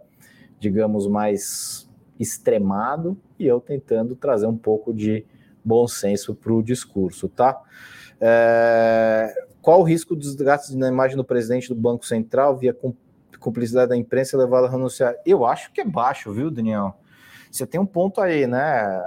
[0.58, 1.83] digamos, mais
[2.18, 5.24] extremado, e eu tentando trazer um pouco de
[5.64, 7.60] bom senso para o discurso, tá?
[8.20, 9.34] É...
[9.60, 12.76] Qual o risco dos gastos na imagem do presidente do Banco Central via
[13.40, 15.14] cumplicidade da imprensa levá-la a renunciar?
[15.24, 16.94] Eu acho que é baixo, viu, Daniel?
[17.50, 18.60] Você tem um ponto aí, né?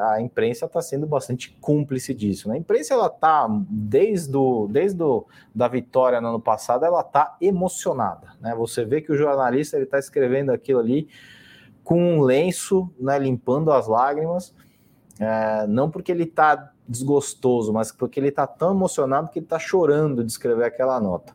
[0.09, 2.47] A imprensa está sendo bastante cúmplice disso.
[2.47, 2.55] Né?
[2.55, 7.35] A imprensa ela tá desde do, desde do, da vitória no ano passado, ela tá
[7.41, 8.55] emocionada, né?
[8.55, 11.09] Você vê que o jornalista ele está escrevendo aquilo ali
[11.87, 13.17] com um lenço, né?
[13.17, 14.53] Limpando as lágrimas,
[15.17, 19.57] é, não porque ele está desgostoso, mas porque ele está tão emocionado que ele está
[19.57, 21.33] chorando de escrever aquela nota.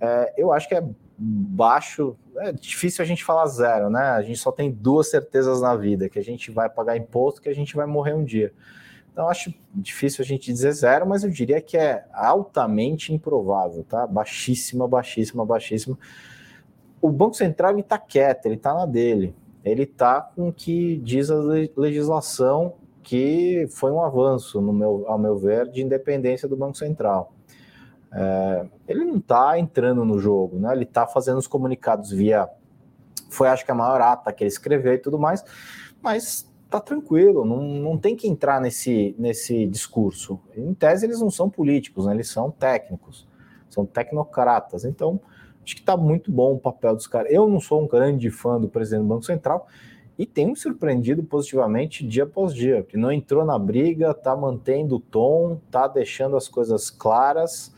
[0.00, 0.84] É, eu acho que é
[1.16, 4.02] baixo, é difícil a gente falar zero, né?
[4.02, 7.48] A gente só tem duas certezas na vida, que a gente vai pagar imposto, que
[7.48, 8.52] a gente vai morrer um dia.
[9.12, 14.08] Então acho difícil a gente dizer zero, mas eu diria que é altamente improvável, tá?
[14.08, 15.96] Baixíssima, baixíssima, baixíssima.
[17.00, 19.36] O Banco Central ele tá quieto, ele tá na dele.
[19.70, 21.36] Ele tá com o que diz a
[21.76, 27.32] legislação que foi um avanço, no meu, ao meu ver, de independência do Banco Central.
[28.12, 30.72] É, ele não está entrando no jogo, né?
[30.74, 32.48] Ele está fazendo os comunicados via.
[33.30, 35.44] Foi, acho que, a maior ata que ele escreveu e tudo mais,
[36.02, 40.38] mas tá tranquilo, não, não tem que entrar nesse, nesse discurso.
[40.54, 42.12] Em tese, eles não são políticos, né?
[42.12, 43.26] eles são técnicos,
[43.70, 44.84] são tecnocratas.
[44.84, 45.20] Então,
[45.68, 47.30] acho que está muito bom o papel dos caras.
[47.30, 49.66] Eu não sou um grande fã do presidente do Banco Central
[50.18, 54.96] e tenho me surpreendido positivamente dia após dia, que não entrou na briga, está mantendo
[54.96, 57.74] o tom, está deixando as coisas claras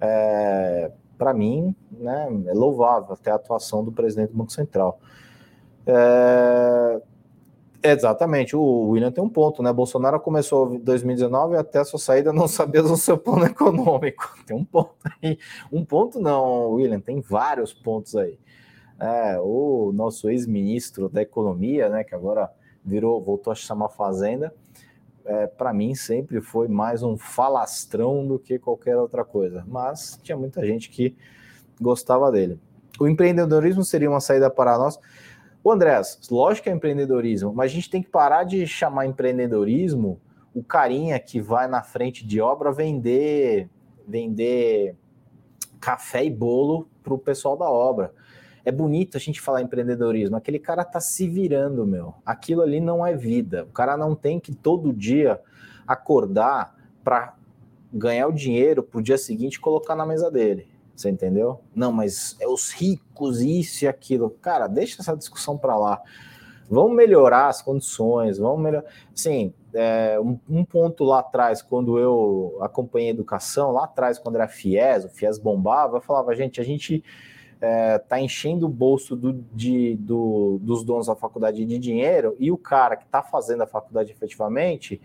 [0.00, 5.00] é, para mim, né, é louvável até a atuação do presidente do Banco Central.
[5.86, 7.00] É,
[7.82, 9.72] exatamente, o William tem um ponto, né?
[9.72, 14.36] Bolsonaro começou em 2019 até a sua saída não sabia do seu plano econômico.
[14.46, 15.38] Tem um ponto aí.
[15.72, 18.38] Um ponto não, William, tem vários pontos aí.
[19.00, 22.50] É, o nosso ex-ministro da Economia, né, que agora
[22.84, 24.52] virou, voltou a chamar Fazenda,
[25.24, 30.36] é, para mim sempre foi mais um falastrão do que qualquer outra coisa, mas tinha
[30.36, 31.14] muita gente que
[31.80, 32.58] gostava dele.
[32.98, 34.98] O empreendedorismo seria uma saída para nós.
[35.68, 40.18] O Andrés, lógico que é empreendedorismo, mas a gente tem que parar de chamar empreendedorismo
[40.54, 43.68] o carinha que vai na frente de obra vender
[44.06, 44.96] vender
[45.78, 48.14] café e bolo para o pessoal da obra
[48.64, 50.36] é bonito a gente falar empreendedorismo.
[50.36, 52.14] Aquele cara tá se virando, meu.
[52.24, 53.64] Aquilo ali não é vida.
[53.64, 55.38] O cara não tem que todo dia
[55.86, 57.34] acordar para
[57.92, 60.66] ganhar o dinheiro pro dia seguinte colocar na mesa dele.
[60.98, 61.60] Você entendeu?
[61.72, 64.30] Não, mas é os ricos, isso e aquilo.
[64.42, 66.02] Cara, deixa essa discussão para lá.
[66.68, 68.84] Vamos melhorar as condições, vamos melhorar.
[69.14, 74.48] Sim, é, um, um, ponto lá atrás, quando eu acompanhei educação, lá atrás, quando era
[74.48, 77.04] FIES, o FIES bombava, eu falava, gente, a gente
[77.60, 82.50] é, tá enchendo o bolso do, de, do, dos donos da faculdade de dinheiro e
[82.50, 85.00] o cara que está fazendo a faculdade efetivamente,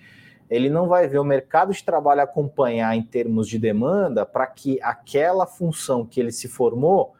[0.53, 4.79] ele não vai ver o mercado de trabalho acompanhar em termos de demanda para que
[4.81, 7.13] aquela função que ele se formou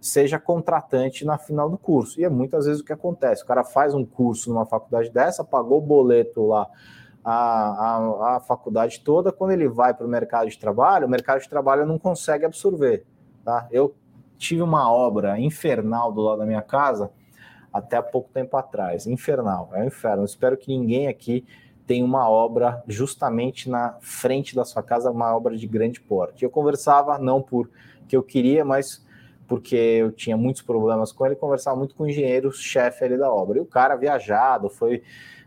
[0.00, 2.20] seja contratante na final do curso.
[2.20, 3.42] E é muitas vezes o que acontece.
[3.42, 6.68] O cara faz um curso numa faculdade dessa, pagou o boleto lá
[7.24, 11.40] a, a, a faculdade toda, quando ele vai para o mercado de trabalho, o mercado
[11.40, 13.04] de trabalho não consegue absorver.
[13.44, 13.68] Tá?
[13.70, 13.94] Eu
[14.38, 17.10] tive uma obra infernal do lado da minha casa
[17.70, 19.06] até há pouco tempo atrás.
[19.06, 20.24] Infernal, é um inferno.
[20.24, 21.44] espero que ninguém aqui
[21.88, 26.44] tenha uma obra justamente na frente da sua casa, uma obra de grande porte.
[26.44, 29.04] Eu conversava, não porque eu queria, mas
[29.48, 33.56] porque eu tinha muitos problemas com ele, conversava muito com o engenheiro-chefe ali da obra.
[33.56, 35.02] E o cara viajado, foi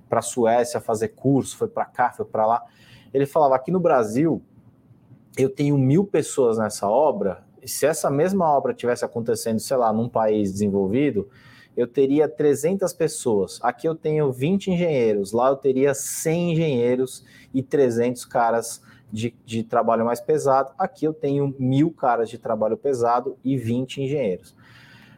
[0.09, 2.65] para a Suécia fazer curso, foi para cá, foi para lá.
[3.13, 4.41] Ele falava: aqui no Brasil,
[5.37, 10.09] eu tenho mil pessoas nessa obra se essa mesma obra tivesse acontecendo, sei lá, num
[10.09, 11.29] país desenvolvido,
[11.75, 13.59] eu teria 300 pessoas.
[13.61, 19.63] Aqui eu tenho 20 engenheiros, lá eu teria 100 engenheiros e 300 caras de, de
[19.63, 20.71] trabalho mais pesado.
[20.77, 24.55] Aqui eu tenho mil caras de trabalho pesado e 20 engenheiros.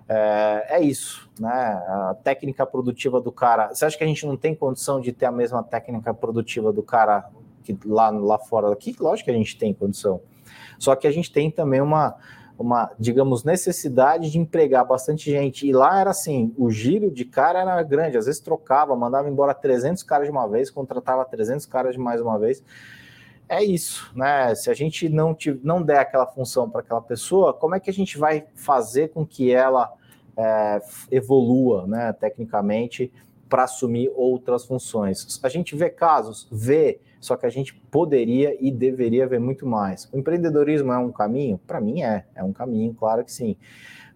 [0.08, 1.50] É, é, isso, né?
[1.50, 3.74] A técnica produtiva do cara.
[3.74, 6.84] Você acha que a gente não tem condição de ter a mesma técnica produtiva do
[6.84, 7.30] cara
[7.64, 8.96] que lá, lá fora daqui?
[9.00, 10.22] Lógico que a gente tem condição.
[10.78, 12.16] Só que a gente tem também uma,
[12.58, 15.68] uma, digamos, necessidade de empregar bastante gente.
[15.68, 19.54] E lá era assim, o giro de cara era grande, às vezes trocava, mandava embora
[19.54, 22.64] 300 caras de uma vez, contratava 300 caras de mais uma vez
[23.48, 24.54] é isso, né?
[24.56, 27.90] Se a gente não, te, não der aquela função para aquela pessoa, como é que
[27.90, 29.94] a gente vai fazer com que ela
[30.36, 30.82] é,
[31.12, 33.12] evolua, né, tecnicamente,
[33.48, 35.40] para assumir outras funções?
[35.44, 40.10] A gente vê casos, vê, só que a gente poderia e deveria ver muito mais.
[40.12, 41.58] O empreendedorismo é um caminho?
[41.66, 43.58] Para mim é, é um caminho, claro que sim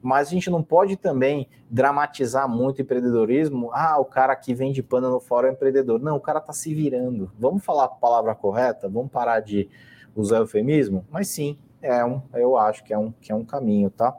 [0.01, 3.71] mas a gente não pode também dramatizar muito o empreendedorismo.
[3.73, 5.99] Ah, o cara que vende pano no fórum é empreendedor.
[5.99, 7.31] Não, o cara está se virando.
[7.37, 8.87] Vamos falar a palavra correta?
[8.87, 9.69] Vamos parar de
[10.15, 11.05] usar eufemismo?
[11.09, 14.15] Mas sim, é um, eu acho que é um, que é um caminho, tá?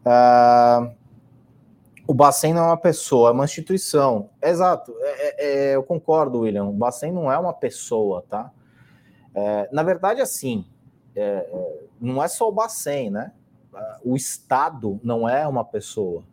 [0.00, 0.92] Uh,
[2.06, 4.30] o Bacen não é uma pessoa, é uma instituição.
[4.42, 6.66] Exato, é, é, é eu concordo, William.
[6.66, 8.52] O Bacen não é uma pessoa, tá?
[9.34, 10.64] É, na verdade, assim,
[11.14, 13.32] é, é, não é só o Bacen, né?
[14.04, 16.24] o Estado não é uma pessoa.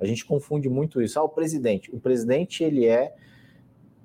[0.00, 1.18] A gente confunde muito isso.
[1.18, 1.94] Ah, o presidente.
[1.94, 3.14] O presidente, ele é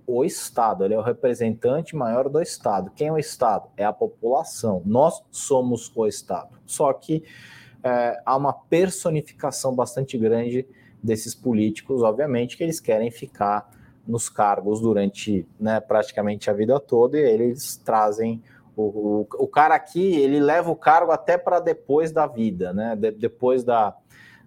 [0.05, 2.91] o Estado, ele é o representante maior do Estado.
[2.95, 3.67] Quem é o Estado?
[3.75, 4.81] É a população.
[4.85, 6.57] Nós somos o Estado.
[6.65, 7.23] Só que
[7.83, 10.65] é, há uma personificação bastante grande
[11.07, 13.71] desses políticos, obviamente, que eles querem ficar
[14.05, 18.43] nos cargos durante né, praticamente a vida toda e eles trazem
[18.75, 22.95] o, o, o, cara aqui, ele leva o cargo até para depois da vida, né?
[22.95, 23.95] De, depois da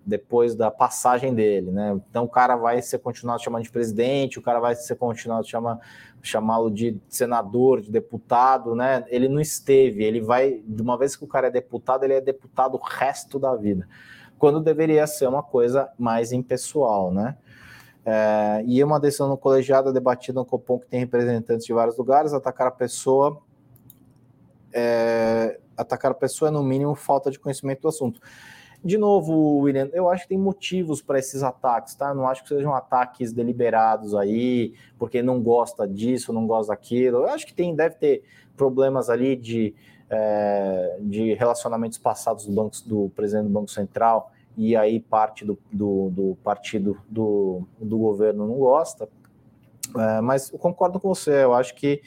[0.06, 2.00] depois da passagem dele, né?
[2.08, 5.78] Então o cara vai ser continuado chamando de presidente, o cara vai ser continuado chama
[6.22, 9.04] chamá-lo de senador, de deputado, né?
[9.08, 12.20] Ele não esteve, ele vai de uma vez que o cara é deputado, ele é
[12.20, 13.86] deputado o resto da vida,
[14.40, 17.36] quando deveria ser uma coisa mais impessoal, né?
[18.04, 22.32] É, e uma decisão no colegiado debatida no Copom que tem representantes de vários lugares,
[22.32, 23.40] atacar a pessoa
[24.72, 28.20] é, atacar a pessoa é, no mínimo, falta de conhecimento do assunto.
[28.82, 32.14] De novo, William, eu acho que tem motivos para esses ataques, tá?
[32.14, 37.18] não acho que sejam ataques deliberados aí, porque não gosta disso, não gosta daquilo.
[37.18, 38.22] Eu acho que tem, deve ter
[38.56, 39.74] problemas ali de,
[40.10, 45.58] é, de relacionamentos passados do, banco, do presidente do Banco Central, e aí parte do,
[45.72, 49.08] do, do partido do, do governo não gosta.
[49.96, 52.02] É, mas eu concordo com você, eu acho que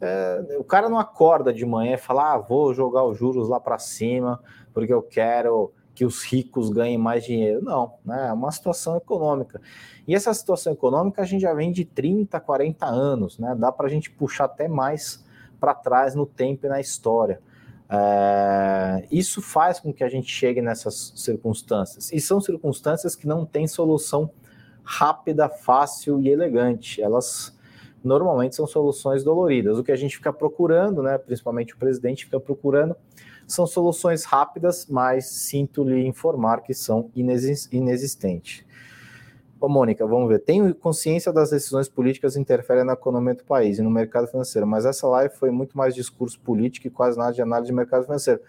[0.00, 3.60] é, o cara não acorda de manhã e fala: ah, vou jogar os juros lá
[3.60, 4.42] para cima
[4.74, 7.62] porque eu quero que os ricos ganhem mais dinheiro.
[7.62, 8.26] Não, né?
[8.28, 9.60] é uma situação econômica.
[10.06, 13.54] E essa situação econômica a gente já vem de 30, 40 anos, né?
[13.56, 15.23] dá para a gente puxar até mais
[15.64, 17.40] para trás no tempo e na história.
[17.88, 22.12] É, isso faz com que a gente chegue nessas circunstâncias.
[22.12, 24.30] E são circunstâncias que não têm solução
[24.82, 27.00] rápida, fácil e elegante.
[27.00, 27.56] Elas
[28.02, 29.78] normalmente são soluções doloridas.
[29.78, 32.94] O que a gente fica procurando, né, principalmente o presidente fica procurando,
[33.46, 38.66] são soluções rápidas, mas sinto lhe informar que são inexistentes.
[39.64, 40.40] Ô, Mônica, vamos ver.
[40.40, 44.84] Tenho consciência das decisões políticas interferem na economia do país e no mercado financeiro, mas
[44.84, 48.42] essa live foi muito mais discurso político e quase nada de análise de mercado financeiro.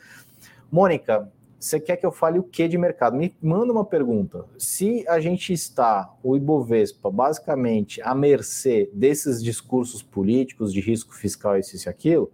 [0.69, 3.15] Mônica, você quer que eu fale o que de mercado?
[3.15, 4.43] Me manda uma pergunta.
[4.57, 11.57] Se a gente está, o Ibovespa, basicamente à mercê desses discursos políticos de risco fiscal,
[11.57, 12.29] isso e aquilo,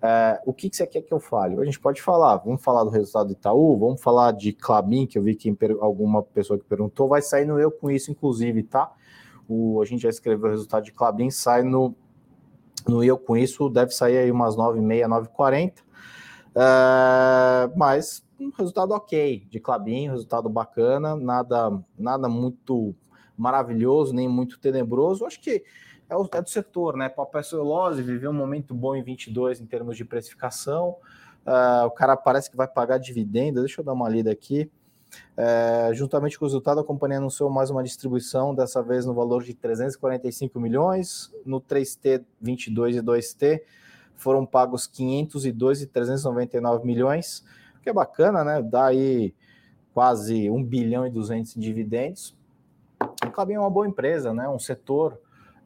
[0.00, 1.60] é, o que, que você quer que eu fale?
[1.60, 5.18] A gente pode falar, vamos falar do resultado do Itaú, vamos falar de Clabin, que
[5.18, 8.92] eu vi que alguma pessoa que perguntou, vai sair no Eu Com Isso, inclusive, tá?
[9.48, 11.94] O, a gente já escreveu o resultado de Clabin, sai no,
[12.86, 15.72] no Eu Com Isso, deve sair aí umas 9h30, 9h40,
[16.54, 22.94] é, mas um resultado ok de Clabin, resultado bacana, nada, nada muito
[23.36, 25.24] maravilhoso, nem muito tenebroso.
[25.24, 25.64] Acho que
[26.08, 27.08] é, o, é do setor, né?
[27.08, 30.96] Papel celulose viveu um momento bom em 22 em termos de precificação.
[31.46, 33.60] Uh, o cara parece que vai pagar dividendo.
[33.60, 34.70] Deixa eu dar uma lida aqui.
[35.36, 39.42] Uh, juntamente com o resultado, a companhia anunciou mais uma distribuição, dessa vez no valor
[39.42, 41.32] de 345 milhões.
[41.44, 43.62] No 3T 22 e 2T
[44.16, 47.44] foram pagos 502 e 399 milhões
[47.88, 48.62] que é bacana, né?
[48.62, 49.34] Dá aí
[49.94, 52.36] quase 1 bilhão e 200 em dividendos.
[53.00, 54.46] O Clabin é uma boa empresa, né?
[54.48, 55.18] Um setor.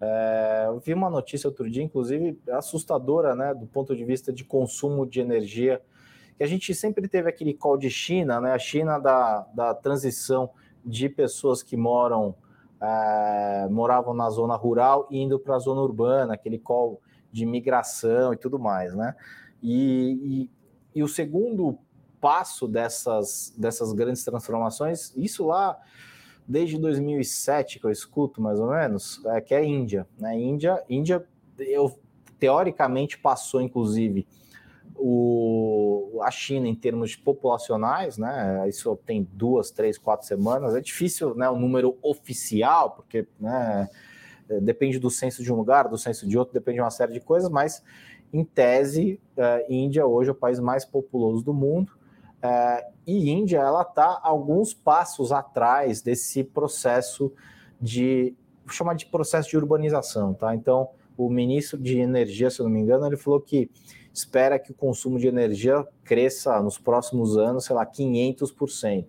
[0.04, 3.54] É, eu vi uma notícia outro dia, inclusive assustadora, né?
[3.54, 5.80] Do ponto de vista de consumo de energia,
[6.36, 8.52] que a gente sempre teve aquele call de China, né?
[8.52, 10.50] A China da, da transição
[10.84, 12.34] de pessoas que moram
[12.80, 17.00] é, moravam na zona rural indo para a zona urbana, aquele call
[17.30, 19.14] de migração e tudo mais, né?
[19.62, 20.48] E,
[20.94, 21.78] e, e o segundo
[22.20, 25.78] passo dessas, dessas grandes transformações, isso lá
[26.52, 30.38] desde 2007 que eu escuto mais ou menos, é que é Índia, né?
[30.38, 31.24] Índia, Índia,
[31.58, 31.98] eu
[32.38, 34.26] teoricamente passou inclusive
[34.94, 38.68] o, a China em termos populacionais, né?
[38.68, 40.74] Isso tem duas, três, quatro semanas.
[40.74, 41.48] É difícil, né?
[41.48, 43.88] O número oficial, porque né,
[44.60, 47.20] depende do censo de um lugar, do censo de outro, depende de uma série de
[47.20, 47.82] coisas, mas
[48.30, 51.92] em tese, a Índia hoje é o país mais populoso do mundo.
[52.42, 57.32] É, e Índia ela está alguns passos atrás desse processo
[57.80, 58.34] de
[58.64, 60.54] vou chamar de processo de urbanização, tá?
[60.54, 63.70] Então o ministro de energia, se eu não me engano, ele falou que
[64.12, 69.06] espera que o consumo de energia cresça nos próximos anos, sei lá, 500%,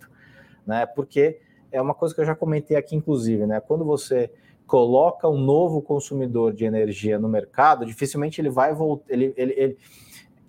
[0.66, 0.86] né?
[0.86, 1.40] Porque
[1.72, 3.60] é uma coisa que eu já comentei aqui, inclusive, né?
[3.60, 4.32] Quando você
[4.66, 9.78] coloca um novo consumidor de energia no mercado, dificilmente ele vai voltar, ele, ele, ele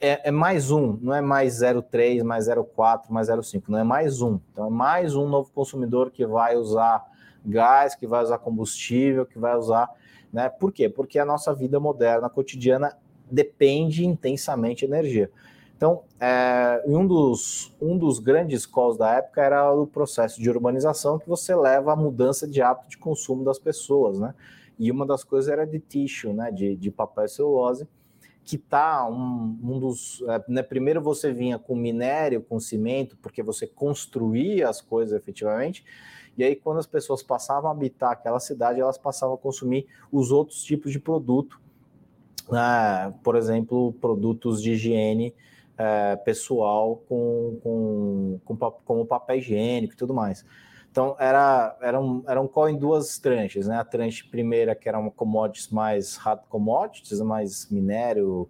[0.01, 4.21] é, é, mais um, não é mais 0,3, mais 0,4, mais 0,5, não é mais
[4.21, 4.39] um.
[4.53, 7.05] Então é mais um novo consumidor que vai usar
[7.45, 9.89] gás, que vai usar combustível, que vai usar,
[10.33, 10.49] né?
[10.49, 10.89] Por quê?
[10.89, 12.97] Porque a nossa vida moderna, cotidiana,
[13.31, 15.31] depende intensamente de energia.
[15.77, 21.19] Então, é, um, dos, um dos grandes calls da época era o processo de urbanização
[21.19, 24.35] que você leva à mudança de hábito de consumo das pessoas, né?
[24.79, 26.51] E uma das coisas era de tissue, né?
[26.51, 27.87] De, de papel celulose,
[28.45, 30.23] que tá um, um dos.
[30.29, 35.85] É, né, primeiro você vinha com minério, com cimento, porque você construía as coisas efetivamente,
[36.37, 40.31] e aí quando as pessoas passavam a habitar aquela cidade, elas passavam a consumir os
[40.31, 41.61] outros tipos de produto,
[42.51, 45.35] né, por exemplo, produtos de higiene
[45.79, 50.45] é, pessoal com, com, com, como papel higiênico e tudo mais.
[50.95, 53.81] Então, era, era, um, era um call em duas tranches, né?
[53.81, 58.49] A tranche primeira, que era uma commodities mais hard commodities, mais minério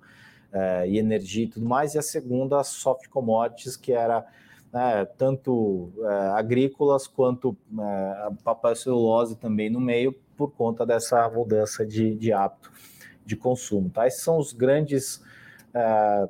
[0.52, 4.26] é, e energia e tudo mais, e a segunda, soft commodities, que era
[4.70, 11.86] né, tanto é, agrícolas quanto é, papel celulose também no meio, por conta dessa mudança
[11.86, 12.70] de, de hábito
[13.24, 13.88] de consumo.
[13.88, 14.06] Tá?
[14.06, 15.24] Esses são os grandes
[15.72, 16.28] é,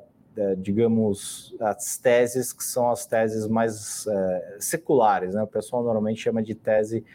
[0.57, 5.43] digamos, as teses que são as teses mais é, seculares, né?
[5.43, 7.05] O pessoal normalmente chama de tese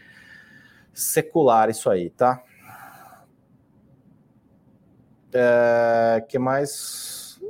[0.92, 2.42] secular isso aí, tá?
[5.32, 7.40] É, que mais?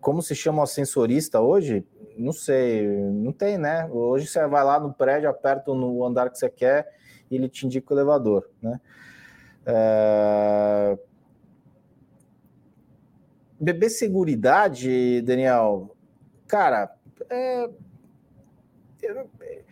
[0.00, 1.84] Como se chama o ascensorista hoje?
[2.16, 3.88] Não sei, não tem, né?
[3.90, 6.92] Hoje você vai lá no prédio, aperta no andar que você quer
[7.30, 8.80] e ele te indica o elevador, né?
[9.66, 10.98] É,
[13.60, 15.94] Bebê Seguridade, Daniel,
[16.48, 16.96] cara,
[17.28, 17.68] é,
[19.02, 19.62] é,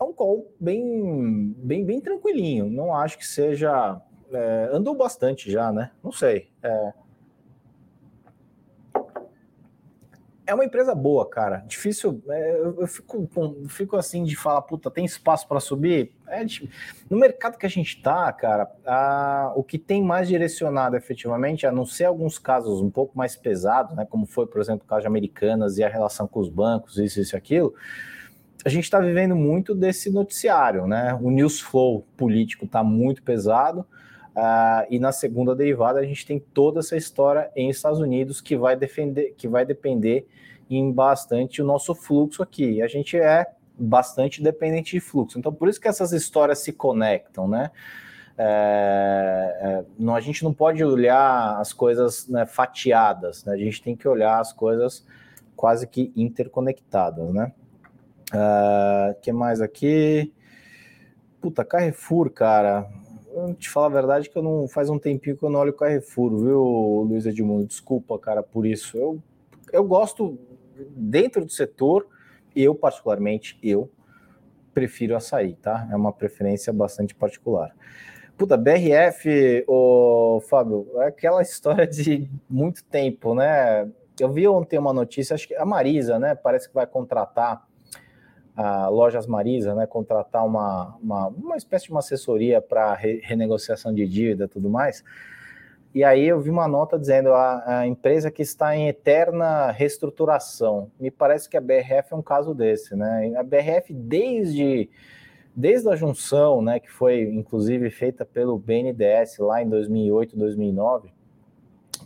[0.00, 2.70] é um call bem, bem, bem tranquilinho.
[2.70, 4.00] Não acho que seja.
[4.30, 5.90] É, andou bastante já, né?
[6.02, 6.48] Não sei.
[6.62, 6.92] É,
[10.52, 11.64] é uma empresa boa, cara.
[11.66, 12.22] Difícil.
[12.28, 13.28] É, eu fico,
[13.68, 16.12] fico assim de falar, puta, tem espaço para subir?
[16.28, 16.44] É,
[17.10, 21.72] no mercado que a gente tá, cara, a, o que tem mais direcionado efetivamente, a
[21.72, 24.06] não ser alguns casos um pouco mais pesados, né?
[24.08, 27.20] Como foi, por exemplo, o caso de Americanas e a relação com os bancos, isso,
[27.20, 27.74] isso e aquilo.
[28.64, 31.18] A gente está vivendo muito desse noticiário, né?
[31.20, 33.84] O news flow político está muito pesado.
[34.34, 38.56] Uh, e na segunda derivada a gente tem toda essa história em Estados Unidos que
[38.56, 40.26] vai defender, que vai depender
[40.70, 42.80] em bastante o nosso fluxo aqui.
[42.80, 43.46] A gente é
[43.78, 45.38] bastante dependente de fluxo.
[45.38, 47.70] Então, por isso que essas histórias se conectam, né?
[48.38, 53.52] É, é, não, a gente não pode olhar as coisas né, fatiadas, né?
[53.52, 55.06] a gente tem que olhar as coisas
[55.54, 57.52] quase que interconectadas, né?
[58.32, 60.32] Uh, que mais aqui?
[61.42, 62.88] Puta, Carrefour, cara
[63.58, 66.36] te falar a verdade que eu não faz um tempinho que eu não olho Carrefour,
[66.36, 66.62] viu,
[67.08, 67.66] Luiz Edmundo?
[67.66, 68.96] Desculpa, cara, por isso.
[68.96, 69.22] Eu,
[69.72, 70.38] eu gosto
[70.90, 72.06] dentro do setor,
[72.54, 73.90] eu particularmente, eu
[74.74, 75.88] prefiro açaí, tá?
[75.90, 77.74] É uma preferência bastante particular.
[78.36, 83.90] Puta, BRF, ô Fábio, é aquela história de muito tempo, né?
[84.18, 86.34] Eu vi ontem uma notícia, acho que a Marisa, né?
[86.34, 87.66] Parece que vai contratar
[88.56, 93.94] a Lojas Marisa, né, contratar uma, uma, uma espécie de uma assessoria para re, renegociação
[93.94, 95.02] de dívida e tudo mais.
[95.94, 100.90] E aí eu vi uma nota dizendo a, a, empresa que está em eterna reestruturação.
[100.98, 103.34] Me parece que a BRF é um caso desse, né?
[103.36, 104.88] A BRF desde
[105.54, 111.12] desde a junção, né, que foi inclusive feita pelo BNDES lá em 2008, 2009,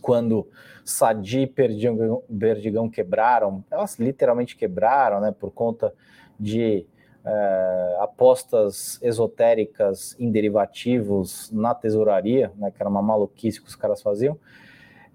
[0.02, 0.48] quando
[0.84, 5.92] Sadi e Perdigão, Perdigão quebraram, elas literalmente quebraram, né, por conta
[6.38, 6.86] de
[7.24, 14.00] é, apostas esotéricas em derivativos na tesouraria, né, que era uma maluquice que os caras
[14.00, 14.38] faziam,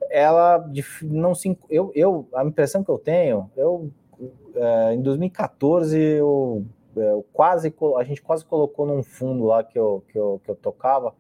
[0.10, 0.70] ela
[1.04, 1.58] não se.
[1.70, 3.92] Eu, eu, a impressão que eu tenho, eu
[4.56, 6.66] é, em 2014 eu,
[6.96, 10.56] eu, quase a gente quase colocou num fundo lá que eu, que eu, que eu
[10.56, 11.14] tocava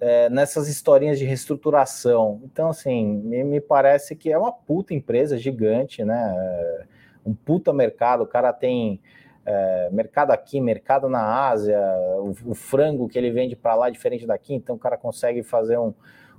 [0.00, 2.42] é, nessas historinhas de reestruturação.
[2.44, 6.86] Então, assim, me, me, parece que é uma puta empresa gigante, né?
[7.24, 9.00] Um puta mercado, o cara tem
[9.46, 11.78] é, mercado aqui, mercado na Ásia,
[12.18, 15.42] o, o frango que ele vende para lá é diferente daqui, então o cara consegue
[15.42, 15.92] fazer um,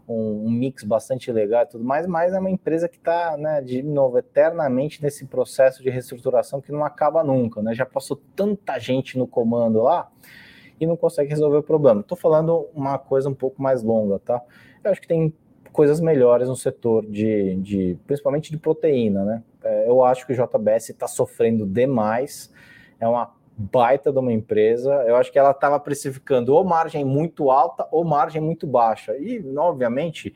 [0.08, 3.62] um, um, mix bastante legal e tudo mais, mas é uma empresa que está, né,
[3.62, 7.74] de novo, eternamente nesse processo de reestruturação que não acaba nunca, né?
[7.74, 10.10] Já passou tanta gente no comando lá
[10.80, 12.02] e não consegue resolver o problema.
[12.02, 14.42] Estou falando uma coisa um pouco mais longa, tá?
[14.84, 15.34] Eu acho que tem
[15.76, 19.44] coisas melhores no setor de, de principalmente de proteína, né?
[19.62, 22.50] É, eu acho que o JBS está sofrendo demais.
[22.98, 24.94] É uma baita de uma empresa.
[25.06, 29.18] Eu acho que ela estava precificando ou margem muito alta ou margem muito baixa.
[29.18, 30.34] E, obviamente,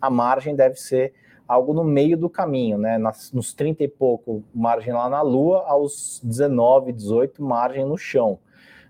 [0.00, 1.14] a margem deve ser
[1.46, 2.98] algo no meio do caminho, né?
[2.98, 8.40] Nas, nos 30 e pouco, margem lá na Lua, aos 19, 18, margem no chão.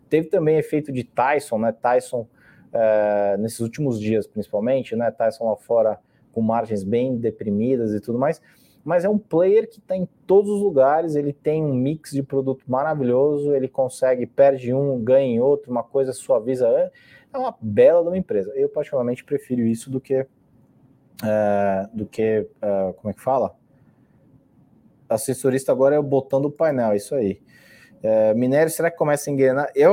[0.08, 1.72] Teve também efeito de Tyson, né?
[1.72, 2.26] Tyson,
[2.72, 5.10] é, nesses últimos dias, principalmente, né?
[5.10, 5.98] Tyson lá fora
[6.32, 8.40] com margens bem deprimidas e tudo mais
[8.84, 12.22] mas é um player que está em todos os lugares, ele tem um mix de
[12.22, 16.66] produto maravilhoso, ele consegue, perde um, ganha em outro, uma coisa suaviza.
[17.32, 18.52] É uma bela de uma empresa.
[18.54, 20.26] Eu, particularmente, prefiro isso do que.
[21.22, 22.48] É, do que.
[22.60, 23.54] É, como é que fala?
[25.08, 27.40] Assessorista agora é o botão do painel, isso aí.
[28.02, 29.70] É, minério, será que começa a engrenar?
[29.74, 29.92] Eu,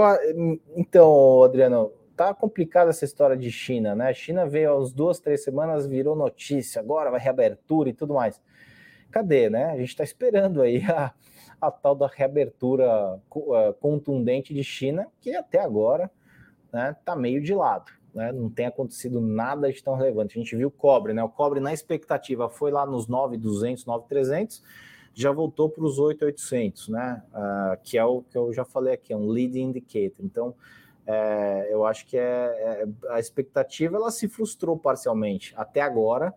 [0.76, 4.10] então, Adriano, tá complicada essa história de China, né?
[4.10, 8.42] A China veio uns duas, três semanas, virou notícia, agora vai reabertura e tudo mais
[9.12, 9.66] cadê, né?
[9.72, 11.14] A gente está esperando aí a,
[11.60, 16.12] a tal da reabertura uh, contundente de China, que até agora
[16.72, 17.92] né, tá meio de lado.
[18.14, 18.32] Né?
[18.32, 20.38] Não tem acontecido nada de tão relevante.
[20.38, 21.24] A gente viu o cobre, né?
[21.24, 24.64] O cobre na expectativa foi lá nos 9,200, 9,300,
[25.14, 27.24] já voltou para os 8,800, né?
[27.34, 30.24] Uh, que é o que eu já falei aqui, é um lead indicator.
[30.24, 30.54] Então,
[31.08, 36.34] é, eu acho que é, é, a expectativa ela se frustrou parcialmente até agora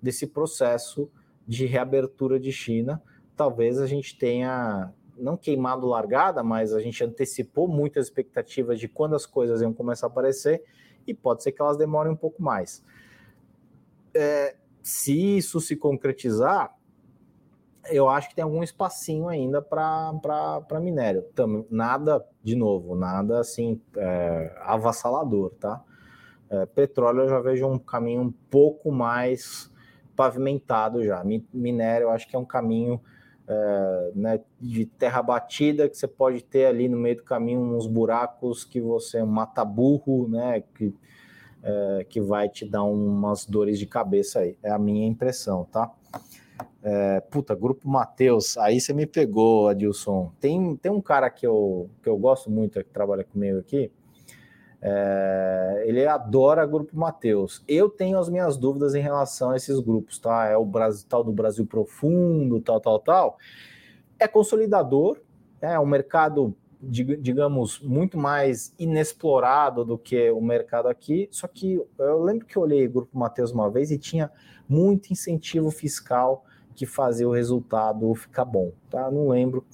[0.00, 1.10] desse processo
[1.46, 3.02] de reabertura de China,
[3.34, 9.14] talvez a gente tenha não queimado largada, mas a gente antecipou muitas expectativas de quando
[9.14, 10.62] as coisas iam começar a aparecer
[11.06, 12.84] e pode ser que elas demorem um pouco mais.
[14.14, 16.74] É, se isso se concretizar,
[17.88, 21.22] eu acho que tem algum espacinho ainda para minério.
[21.34, 25.82] Tam, nada, de novo, nada assim é, avassalador, tá?
[26.50, 29.70] É, petróleo eu já vejo um caminho um pouco mais
[30.16, 31.24] pavimentado já.
[31.52, 33.00] Minério, eu acho que é um caminho
[33.48, 37.86] é, né, de terra batida que você pode ter ali no meio do caminho uns
[37.86, 40.62] buracos que você mata burro, né?
[40.74, 40.94] Que,
[41.62, 44.56] é, que vai te dar umas dores de cabeça aí.
[44.62, 45.90] É a minha impressão, tá?
[46.82, 50.32] É, puta, Grupo Mateus, aí você me pegou, Adilson.
[50.40, 53.90] Tem, tem um cara que eu, que eu gosto muito, que trabalha comigo aqui,
[54.82, 57.62] é, ele adora Grupo Mateus.
[57.68, 60.46] Eu tenho as minhas dúvidas em relação a esses grupos, tá?
[60.46, 63.38] É o Brasil, tal do Brasil Profundo, tal, tal, tal.
[64.18, 65.18] É consolidador,
[65.60, 71.28] é um mercado, digamos, muito mais inexplorado do que o mercado aqui.
[71.30, 74.30] Só que eu lembro que eu olhei Grupo Mateus uma vez e tinha
[74.66, 76.44] muito incentivo fiscal
[76.80, 79.10] que fazia o resultado ficar bom, tá?
[79.10, 79.66] Não lembro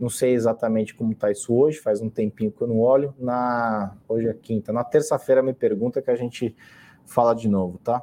[0.00, 3.14] não sei exatamente como está isso hoje, faz um tempinho que eu não olho.
[3.18, 6.56] Na hoje é quinta, na terça-feira me pergunta que a gente
[7.04, 8.02] fala de novo, tá?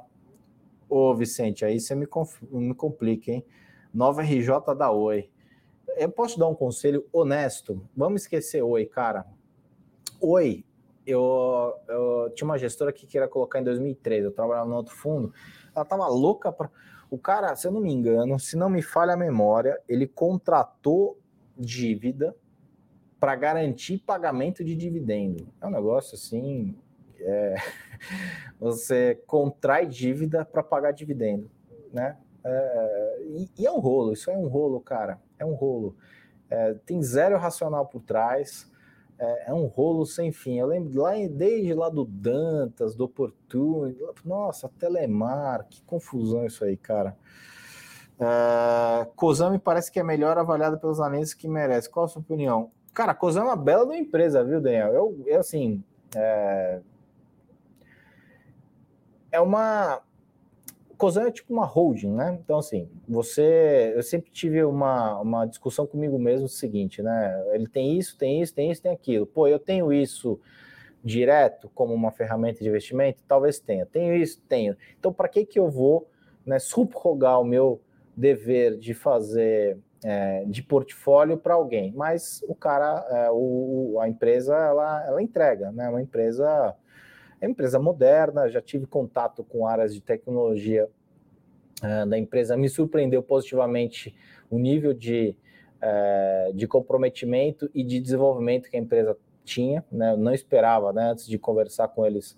[0.87, 2.07] Ô Vicente, aí você me,
[2.51, 3.43] me complica, hein?
[3.91, 5.31] Nova RJ da Oi.
[5.97, 7.83] Eu posso dar um conselho honesto?
[7.97, 9.25] Vamos esquecer Oi, cara.
[10.21, 10.63] Oi,
[11.03, 15.33] eu, eu tinha uma gestora que queria colocar em 2003, eu trabalhava no outro fundo,
[15.75, 16.69] ela tava louca para
[17.11, 21.19] o cara, se eu não me engano, se não me falha a memória, ele contratou
[21.57, 22.33] dívida
[23.19, 25.45] para garantir pagamento de dividendo.
[25.59, 26.73] É um negócio assim.
[27.19, 27.55] É...
[28.61, 31.51] Você contrai dívida para pagar dividendo,
[31.91, 32.17] né?
[32.45, 33.25] É...
[33.57, 35.19] E, é um rolo, isso é um rolo, cara.
[35.37, 35.97] É um rolo.
[36.49, 38.70] É, tem zero racional por trás.
[39.21, 40.57] É, é, um rolo sem fim.
[40.57, 46.75] Eu lembro lá desde lá do Dantas, do Opportunity, nossa, Telemar, que confusão isso aí,
[46.75, 47.15] cara.
[48.19, 51.87] Uh, parece que é melhor avaliado pelos analistas que merece.
[51.87, 52.71] Qual a sua opinião?
[52.95, 54.91] Cara, Cozami é uma bela uma empresa, viu, Daniel?
[54.91, 55.83] Eu, eu assim.
[56.15, 56.81] É,
[59.31, 60.01] é uma.
[61.01, 62.37] Cozami é tipo uma holding, né?
[62.43, 63.91] Então, assim, você.
[63.95, 67.43] Eu sempre tive uma, uma discussão comigo mesmo o seguinte, né?
[67.53, 69.25] Ele tem isso, tem isso, tem isso, tem aquilo.
[69.25, 70.39] Pô, eu tenho isso
[71.03, 73.23] direto como uma ferramenta de investimento?
[73.27, 73.83] Talvez tenha.
[73.83, 74.43] Tenho isso?
[74.47, 74.77] Tenho.
[74.99, 76.07] Então, para que, que eu vou
[76.45, 77.81] né, subrogar o meu
[78.15, 84.55] dever de fazer é, de portfólio para alguém, mas o cara, é, o, a empresa,
[84.55, 85.89] ela, ela entrega, né?
[85.89, 86.75] Uma empresa,
[87.41, 88.47] é uma empresa moderna.
[88.47, 90.87] Já tive contato com áreas de tecnologia
[91.83, 94.15] é, da empresa, me surpreendeu positivamente
[94.49, 95.35] o nível de,
[95.81, 100.11] é, de comprometimento e de desenvolvimento que a empresa tinha, né?
[100.11, 101.09] Eu não esperava, né?
[101.09, 102.37] Antes de conversar com eles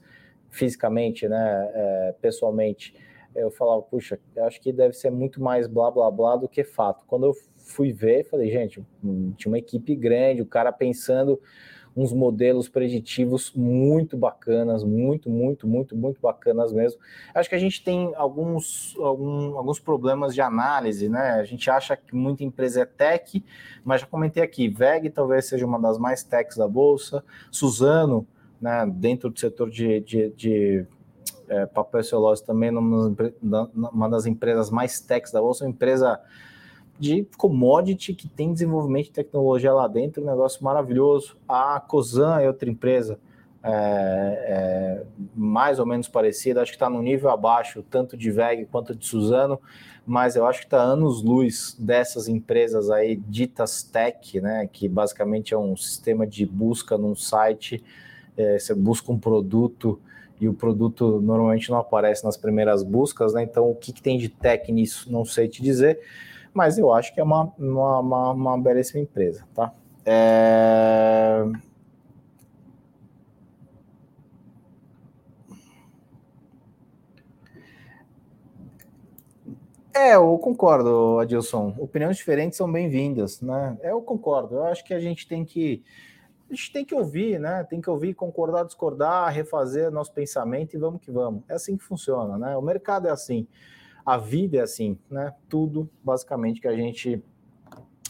[0.50, 1.72] fisicamente, né?
[1.74, 2.96] É, pessoalmente
[3.36, 6.64] eu falava, puxa, eu acho que deve ser muito mais blá blá blá do que
[6.64, 7.04] fato.
[7.08, 8.86] Quando eu fui ver, falei, gente,
[9.38, 11.42] tinha uma equipe grande, o cara pensando
[11.96, 17.00] uns modelos preditivos muito bacanas, muito, muito, muito, muito bacanas mesmo.
[17.34, 21.34] Acho que a gente tem alguns, algum, alguns problemas de análise, né?
[21.34, 23.44] A gente acha que muita empresa é tech,
[23.84, 28.28] mas já comentei aqui, VEG talvez seja uma das mais techs da Bolsa, Suzano,
[28.60, 30.86] né, dentro do setor de, de, de
[31.50, 36.20] é, papel e celulose também, uma das empresas mais techs da Bolsa, uma empresa
[37.04, 41.36] de commodity que tem desenvolvimento de tecnologia lá dentro, um negócio maravilhoso.
[41.46, 43.20] A Cosan é outra empresa
[43.62, 45.04] é, é,
[45.36, 49.06] mais ou menos parecida, acho que está no nível abaixo, tanto de VEG quanto de
[49.06, 49.60] Suzano,
[50.06, 55.58] mas eu acho que está anos-luz dessas empresas aí ditas tech, né, que basicamente é
[55.58, 57.84] um sistema de busca num site,
[58.38, 60.00] é, você busca um produto
[60.40, 64.18] e o produto normalmente não aparece nas primeiras buscas, né, então o que, que tem
[64.18, 66.00] de tech nisso, não sei te dizer,
[66.54, 69.74] mas eu acho que é uma, uma, uma, uma belíssima empresa, tá?
[70.06, 71.44] É...
[79.96, 81.76] É, eu concordo, Adilson.
[81.78, 83.78] Opiniões diferentes são bem-vindas, né?
[83.84, 84.56] Eu concordo.
[84.56, 85.84] Eu acho que a gente tem que
[86.50, 87.64] a gente tem que ouvir, né?
[87.64, 91.44] Tem que ouvir, concordar, discordar, refazer nosso pensamento e vamos que vamos.
[91.48, 92.58] É assim que funciona, né?
[92.58, 93.48] O mercado é assim
[94.06, 95.34] a vida é assim, né?
[95.48, 97.24] Tudo basicamente que a gente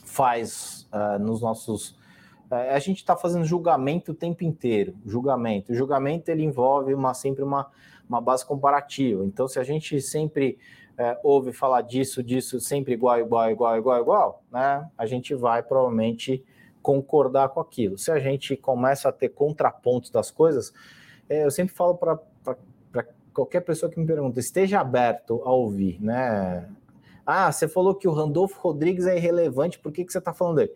[0.05, 1.89] faz uh, nos nossos.
[2.51, 5.71] Uh, a gente está fazendo julgamento o tempo inteiro, julgamento.
[5.71, 7.69] O julgamento ele envolve uma, sempre uma,
[8.07, 9.23] uma base comparativa.
[9.25, 10.57] Então, se a gente sempre
[10.91, 14.87] uh, ouve falar disso, disso, sempre igual, igual, igual, igual, igual, né?
[14.97, 16.43] A gente vai provavelmente
[16.81, 17.97] concordar com aquilo.
[17.97, 20.73] Se a gente começa a ter contrapontos das coisas,
[21.29, 22.19] eu sempre falo para
[23.33, 26.69] qualquer pessoa que me pergunta, esteja aberto a ouvir, né?
[27.25, 30.57] Ah, você falou que o Randolfo Rodrigues é irrelevante, por que, que você está falando
[30.57, 30.71] dele?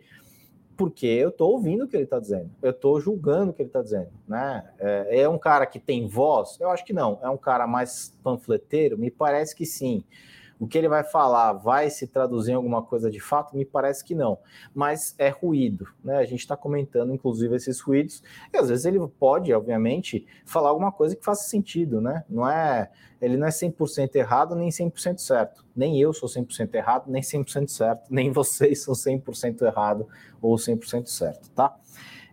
[0.75, 3.69] Porque eu estou ouvindo o que ele está dizendo, eu estou julgando o que ele
[3.69, 4.69] está dizendo, né?
[4.79, 6.57] É, é um cara que tem voz?
[6.59, 7.19] Eu acho que não.
[7.21, 8.97] É um cara mais panfleteiro?
[8.97, 10.03] Me parece que sim.
[10.59, 13.55] O que ele vai falar vai se traduzir em alguma coisa de fato?
[13.55, 14.39] Me parece que não.
[14.73, 16.17] Mas é ruído, né?
[16.17, 18.23] A gente está comentando, inclusive, esses ruídos.
[18.51, 22.23] E às vezes ele pode, obviamente, falar alguma coisa que faça sentido, né?
[22.27, 22.89] Não é,
[23.21, 25.63] ele não é 100% errado nem 100% certo.
[25.75, 30.07] Nem eu sou 100% errado, nem 100% certo, nem vocês são 100% errado
[30.41, 31.75] ou 100% certo, tá?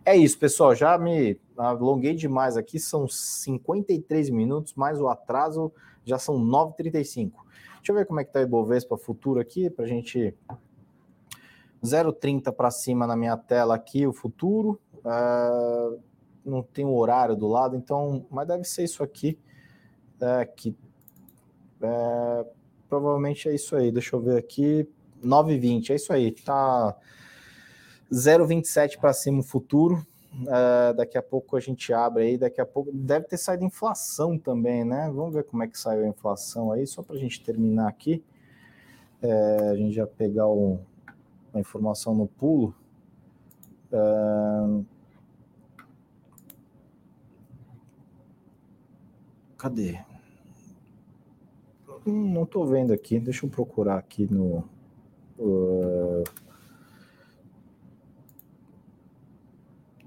[0.03, 0.75] É isso, pessoal.
[0.75, 5.71] Já me alonguei demais aqui, são 53 minutos, mais o atraso
[6.03, 7.44] já são 9h35.
[7.85, 10.35] Deixa eu ver como é que tá o Ibovespa futuro aqui, para a gente...
[11.83, 14.81] 0,30 para cima na minha tela aqui, o futuro.
[14.95, 16.01] Uh,
[16.43, 18.25] não tem o horário do lado, então...
[18.31, 19.37] Mas deve ser isso aqui.
[20.19, 20.75] É, que,
[21.79, 22.45] é,
[22.89, 23.91] provavelmente é isso aí.
[23.91, 24.89] Deixa eu ver aqui.
[25.23, 26.31] 9,20, é isso aí.
[26.31, 26.97] Tá
[28.11, 30.03] 0,27 para cima o futuro.
[30.41, 34.37] Uh, daqui a pouco a gente abre aí, daqui a pouco deve ter saído inflação
[34.37, 35.09] também, né?
[35.13, 38.21] Vamos ver como é que saiu a inflação aí, só para a gente terminar aqui.
[39.21, 40.79] É, a gente já pegar o,
[41.53, 42.75] a informação no pulo.
[43.93, 44.85] Uh,
[49.57, 49.99] cadê?
[52.05, 54.63] Não estou vendo aqui, deixa eu procurar aqui no.
[55.39, 56.23] Uh,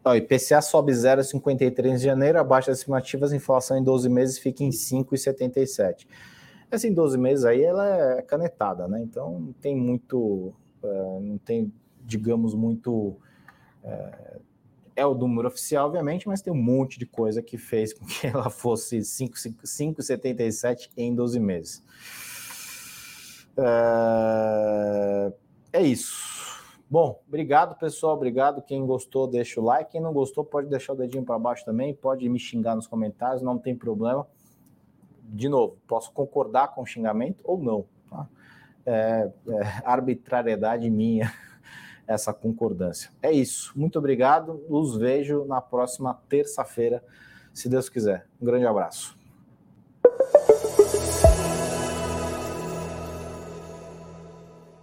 [0.08, 4.70] Ó, IPCA sobe 0,53 em janeiro, abaixo das estimativas, inflação em 12 meses fica em
[4.70, 6.06] 5,77.
[6.70, 7.86] Essa em 12 meses aí ela
[8.18, 9.02] é canetada, né?
[9.02, 11.70] Então não tem muito, é, não tem,
[12.04, 13.16] digamos, muito.
[13.84, 14.38] É,
[14.96, 18.26] é, o número oficial, obviamente, mas tem um monte de coisa que fez com que
[18.32, 21.84] ela fosse 5,77 em 12 meses.
[23.58, 25.32] É,
[25.74, 26.37] é isso.
[26.90, 28.62] Bom, obrigado pessoal, obrigado.
[28.62, 29.92] Quem gostou, deixa o like.
[29.92, 33.42] Quem não gostou, pode deixar o dedinho para baixo também, pode me xingar nos comentários,
[33.42, 34.26] não tem problema.
[35.22, 37.84] De novo, posso concordar com o xingamento ou não.
[38.08, 38.26] Tá?
[38.86, 41.30] É, é arbitrariedade minha
[42.08, 43.10] essa concordância.
[43.20, 43.70] É isso.
[43.76, 44.64] Muito obrigado.
[44.66, 47.04] Os vejo na próxima terça-feira,
[47.52, 48.26] se Deus quiser.
[48.40, 49.17] Um grande abraço.